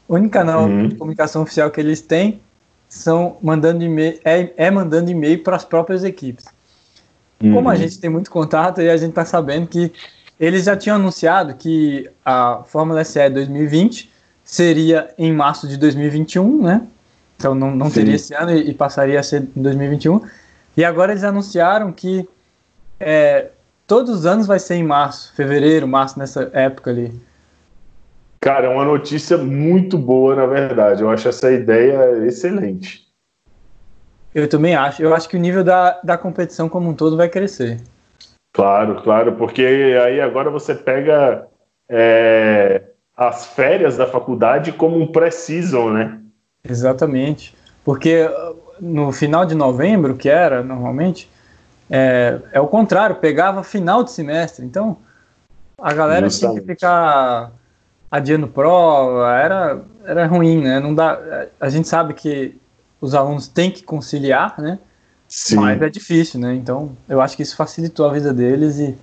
O 0.09 0.15
único 0.15 0.33
canal 0.33 0.65
uhum. 0.65 0.89
de 0.89 0.95
comunicação 0.97 1.43
oficial 1.43 1.71
que 1.71 1.81
eles 1.81 2.01
têm 2.01 2.41
são 2.89 3.37
mandando 3.41 3.85
e-mail, 3.85 4.19
é, 4.25 4.53
é 4.57 4.71
mandando 4.71 5.11
e-mail 5.11 5.43
para 5.43 5.55
as 5.55 5.65
próprias 5.65 6.03
equipes. 6.03 6.47
Uhum. 7.41 7.55
Como 7.55 7.71
a 7.71 7.77
gente 7.77 7.99
tem 7.99 8.11
muito 8.11 8.31
contato 8.31 8.83
e 8.83 8.91
a 8.91 8.97
gente 8.97 9.11
está 9.11 9.25
sabendo 9.25 9.69
que 9.69 9.93
eles 10.39 10.65
já 10.65 10.77
tinham 10.77 10.97
anunciado 10.97 11.55
que 11.55 12.11
a 12.25 12.63
Fórmula 12.67 13.05
SE 13.05 13.31
2020 13.31 14.11
seria 14.43 15.15
em 15.17 15.33
março 15.33 15.69
de 15.69 15.77
2021, 15.77 16.63
né? 16.63 16.83
Então 17.37 17.55
não, 17.55 17.71
não 17.71 17.91
teria 17.91 18.17
esse 18.17 18.35
ano 18.35 18.51
e, 18.51 18.71
e 18.71 18.75
passaria 18.75 19.21
a 19.21 19.23
ser 19.23 19.43
em 19.57 19.63
2021. 19.63 20.21
E 20.77 20.85
agora 20.85 21.13
eles 21.13 21.25
anunciaram 21.25 21.93
que 21.93 22.29
é, 22.99 23.49
todos 23.87 24.11
os 24.11 24.27
anos 24.27 24.47
vai 24.47 24.59
ser 24.59 24.75
em 24.77 24.85
março, 24.85 25.35
fevereiro, 25.35 25.89
março, 25.89 26.19
nessa 26.19 26.51
época 26.53 26.91
ali. 26.91 27.13
Cara, 28.41 28.67
é 28.67 28.71
uma 28.71 28.85
notícia 28.85 29.37
muito 29.37 29.99
boa, 29.99 30.35
na 30.35 30.47
verdade. 30.47 31.03
Eu 31.03 31.11
acho 31.11 31.29
essa 31.29 31.53
ideia 31.53 32.27
excelente. 32.27 33.07
Eu 34.35 34.49
também 34.49 34.75
acho. 34.75 35.03
Eu 35.03 35.15
acho 35.15 35.29
que 35.29 35.37
o 35.37 35.41
nível 35.41 35.63
da, 35.63 36.01
da 36.03 36.17
competição 36.17 36.69
como 36.69 36.89
um 36.89 36.95
todo 36.95 37.17
vai 37.17 37.29
crescer. 37.29 37.81
Claro, 38.53 39.03
claro, 39.03 39.33
porque 39.37 39.63
aí 39.63 40.21
agora 40.21 40.51
você 40.51 40.75
pega 40.75 41.47
é, 41.89 42.83
as 43.17 43.47
férias 43.47 43.97
da 43.97 44.07
faculdade 44.07 44.73
como 44.73 44.99
um 44.99 45.07
pré-season, 45.07 45.91
né? 45.91 46.19
Exatamente. 46.65 47.55
Porque 47.85 48.29
no 48.81 49.13
final 49.13 49.45
de 49.45 49.55
novembro, 49.55 50.17
que 50.17 50.29
era 50.29 50.63
normalmente, 50.63 51.29
é, 51.91 52.39
é 52.53 52.61
o 52.61 52.67
contrário, 52.67 53.17
pegava 53.17 53.63
final 53.63 54.03
de 54.03 54.11
semestre. 54.11 54.65
Então, 54.65 54.97
a 55.79 55.93
galera 55.93 56.29
Justamente. 56.29 56.55
tinha 56.55 56.67
que 56.67 56.75
ficar 56.75 57.53
adiando 58.11 58.49
prova, 58.49 59.37
era, 59.37 59.83
era 60.05 60.27
ruim, 60.27 60.63
né? 60.63 60.81
Não 60.81 60.95
dá, 60.95 61.47
a 61.61 61.69
gente 61.69 61.87
sabe 61.87 62.15
que 62.15 62.59
os 63.01 63.15
alunos 63.15 63.49
têm 63.49 63.71
que 63.71 63.83
conciliar, 63.83 64.61
né? 64.61 64.79
Sim. 65.29 65.57
Mas 65.57 65.81
é 65.81 65.89
difícil, 65.89 66.41
né? 66.41 66.55
Então, 66.55 66.97
eu 67.09 67.21
acho 67.21 67.37
que 67.37 67.43
isso 67.43 67.55
facilitou 67.55 68.09
a 68.09 68.13
vida 68.13 68.35
deles 68.35 68.79
e 68.79 68.97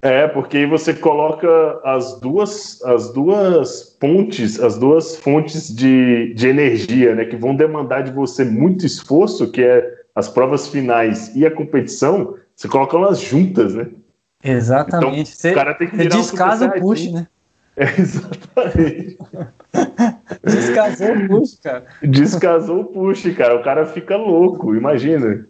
é, 0.00 0.28
porque 0.28 0.58
aí 0.58 0.66
você 0.66 0.94
coloca 0.94 1.80
as 1.84 2.20
duas, 2.20 2.80
as 2.84 3.12
duas 3.12 3.82
pontes, 4.00 4.60
as 4.60 4.78
duas 4.78 5.16
fontes 5.16 5.74
de, 5.74 6.32
de 6.34 6.48
energia, 6.48 7.14
né, 7.14 7.24
que 7.24 7.36
vão 7.36 7.54
demandar 7.54 8.02
de 8.02 8.12
você 8.12 8.44
muito 8.44 8.86
esforço, 8.86 9.50
que 9.50 9.62
é 9.62 9.98
as 10.14 10.28
provas 10.28 10.68
finais 10.68 11.34
e 11.34 11.44
a 11.46 11.50
competição, 11.50 12.34
você 12.54 12.68
coloca 12.68 12.96
elas 12.96 13.20
juntas, 13.20 13.74
né? 13.74 13.88
Exatamente. 14.42 15.20
Então, 15.20 15.24
você, 15.24 15.50
o 15.50 15.54
cara 15.54 15.74
tem 15.74 15.88
que 15.88 15.96
virar 15.96 16.16
descasa 16.16 16.66
um 16.66 16.68
o 16.70 16.80
push, 16.80 17.12
né? 17.12 17.26
É, 17.76 18.00
exatamente. 18.00 19.18
Descasou 20.42 21.12
o 21.14 21.28
push, 21.28 21.58
cara. 21.60 21.84
Descasou 22.02 22.80
o 22.80 22.84
push, 22.84 23.34
cara. 23.36 23.56
O 23.56 23.62
cara 23.62 23.86
fica 23.86 24.16
louco, 24.16 24.74
imagina. 24.74 25.46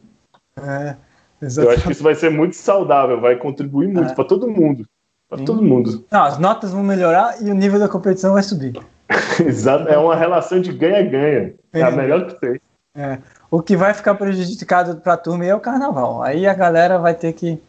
É. 0.60 0.96
Exatamente. 1.40 1.72
Eu 1.72 1.76
acho 1.76 1.86
que 1.86 1.92
isso 1.92 2.02
vai 2.02 2.14
ser 2.14 2.30
muito 2.30 2.56
saudável, 2.56 3.20
vai 3.20 3.36
contribuir 3.36 3.88
muito 3.88 4.12
é. 4.12 4.14
para 4.14 4.24
todo 4.24 4.48
mundo. 4.48 4.86
Para 5.28 5.44
todo 5.44 5.62
mundo. 5.62 6.04
Não, 6.10 6.22
as 6.22 6.38
notas 6.38 6.72
vão 6.72 6.82
melhorar 6.82 7.42
e 7.42 7.50
o 7.50 7.54
nível 7.54 7.78
da 7.78 7.88
competição 7.88 8.32
vai 8.32 8.42
subir. 8.42 8.80
Exato, 9.44 9.88
é 9.88 9.98
uma 9.98 10.16
relação 10.16 10.60
de 10.60 10.72
ganha-ganha. 10.72 11.54
É, 11.72 11.80
é 11.80 11.82
a 11.82 11.90
melhor 11.90 12.26
que 12.26 12.40
tem. 12.40 12.60
É. 12.94 13.18
O 13.50 13.62
que 13.62 13.76
vai 13.76 13.94
ficar 13.94 14.14
prejudicado 14.14 14.96
para 14.96 15.14
a 15.14 15.16
turma 15.16 15.44
é 15.44 15.54
o 15.54 15.60
carnaval. 15.60 16.22
Aí 16.22 16.46
a 16.46 16.54
galera 16.54 16.98
vai 16.98 17.14
ter 17.14 17.32
que 17.32 17.60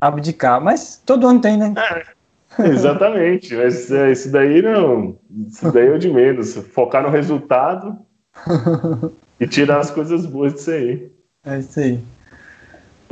abdicar. 0.00 0.60
Mas 0.60 1.00
todo 1.04 1.26
ano 1.26 1.40
tem, 1.40 1.56
né? 1.56 1.74
É, 2.58 2.68
exatamente. 2.68 3.54
Mas 3.54 3.90
é, 3.90 4.10
isso 4.10 4.30
daí 4.30 4.62
não. 4.62 5.16
Isso 5.48 5.70
daí 5.70 5.88
é 5.88 5.90
o 5.90 5.98
de 5.98 6.10
menos. 6.10 6.54
Focar 6.54 7.02
no 7.02 7.10
resultado 7.10 7.98
e 9.38 9.46
tirar 9.46 9.80
as 9.80 9.90
coisas 9.90 10.24
boas 10.24 10.54
disso 10.54 10.70
aí. 10.70 11.12
É 11.44 11.58
isso 11.58 11.78
aí. 11.78 12.00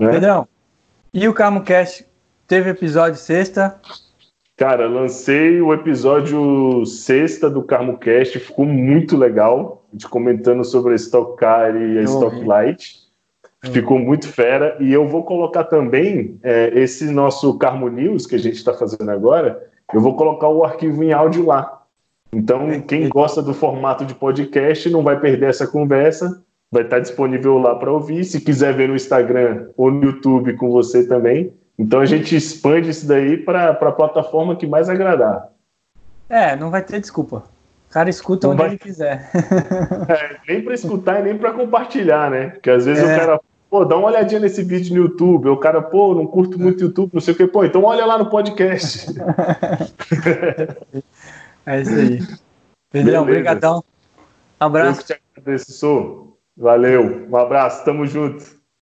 Né? 0.01 0.13
Pedrão, 0.13 0.49
e 1.13 1.29
o 1.29 1.35
CarmoCast 1.35 2.07
teve 2.49 2.71
episódio 2.71 3.19
sexta? 3.19 3.79
Cara, 4.57 4.89
lancei 4.89 5.61
o 5.61 5.75
episódio 5.75 6.87
sexta 6.87 7.51
do 7.51 7.63
CarmoCast, 7.63 8.39
ficou 8.39 8.65
muito 8.65 9.15
legal, 9.15 9.85
a 9.91 9.93
gente 9.93 10.09
comentando 10.09 10.65
sobre 10.65 10.93
a 10.93 10.97
Stock 10.97 11.37
Car 11.37 11.77
e 11.77 11.99
a 11.99 12.03
Stock. 12.03 12.43
Light. 12.43 13.11
Ficou 13.73 13.99
muito 13.99 14.27
fera. 14.27 14.75
E 14.81 14.91
eu 14.91 15.07
vou 15.07 15.23
colocar 15.23 15.65
também 15.65 16.39
é, 16.43 16.71
esse 16.75 17.11
nosso 17.11 17.59
Carmo 17.59 17.91
News 17.91 18.27
que 18.27 18.37
a 18.37 18.39
gente 18.39 18.57
está 18.57 18.73
fazendo 18.73 19.11
agora. 19.11 19.69
Eu 19.93 20.01
vou 20.01 20.17
colocar 20.17 20.49
o 20.49 20.65
arquivo 20.65 21.05
em 21.05 21.13
áudio 21.13 21.45
lá. 21.45 21.83
Então, 22.33 22.81
quem 22.81 23.07
gosta 23.11 23.43
do 23.43 23.53
formato 23.53 24.07
de 24.07 24.15
podcast 24.15 24.89
não 24.89 25.03
vai 25.03 25.21
perder 25.21 25.51
essa 25.51 25.67
conversa 25.67 26.43
vai 26.71 26.83
estar 26.85 27.01
disponível 27.01 27.59
lá 27.59 27.75
para 27.75 27.93
ouvir. 27.93 28.25
Se 28.25 28.41
quiser 28.41 28.75
ver 28.75 28.89
no 28.89 28.95
Instagram 28.95 29.69
ou 29.77 29.91
no 29.91 30.05
YouTube 30.05 30.55
com 30.55 30.71
você 30.71 31.07
também, 31.07 31.53
Então 31.79 32.01
a 32.01 32.05
gente 32.05 32.37
expande 32.37 32.91
isso 32.91 33.09
daí 33.09 33.39
para 33.39 33.71
a 33.71 33.93
plataforma 33.93 34.55
que 34.55 34.67
mais 34.67 34.91
agradar. 34.91 35.49
É, 36.29 36.55
não 36.55 36.71
vai 36.71 36.83
ter 36.83 37.01
desculpa. 37.01 37.43
O 37.89 37.93
cara 37.93 38.09
escuta 38.11 38.47
não 38.47 38.55
onde 38.55 38.63
vai... 38.63 38.71
ele 38.71 38.79
quiser. 38.79 39.31
É, 40.09 40.37
nem 40.47 40.63
para 40.63 40.75
escutar 40.75 41.21
e 41.21 41.25
nem 41.25 41.39
para 41.39 41.53
compartilhar, 41.53 42.31
né? 42.31 42.49
Porque 42.51 42.71
às 42.71 42.85
vezes 42.85 43.03
é. 43.03 43.17
o 43.17 43.19
cara, 43.19 43.41
pô, 43.69 43.85
dá 43.85 43.97
uma 43.97 44.09
olhadinha 44.09 44.41
nesse 44.41 44.63
vídeo 44.63 44.95
no 44.95 45.03
YouTube. 45.05 45.49
O 45.49 45.57
cara, 45.57 45.81
pô, 45.81 46.15
não 46.15 46.27
curto 46.27 46.59
muito 46.59 46.85
YouTube, 46.85 47.11
não 47.15 47.21
sei 47.21 47.35
o 47.35 47.37
que. 47.37 47.47
Pô, 47.47 47.65
então 47.65 47.83
olha 47.83 48.05
lá 48.05 48.19
no 48.19 48.29
podcast. 48.29 49.07
é 51.67 51.81
isso 51.81 51.95
aí. 51.95 52.21
Pedrão, 52.93 53.23
obrigadão. 53.23 53.83
Um 54.61 54.65
abraço. 54.65 55.01
Eu 55.01 55.05
que 55.05 55.15
te 55.15 55.21
agradeço, 55.37 56.30
Valeu, 56.61 57.27
um 57.27 57.37
abraço, 57.39 57.83
tamo 57.87 58.07
junto. 58.07 58.60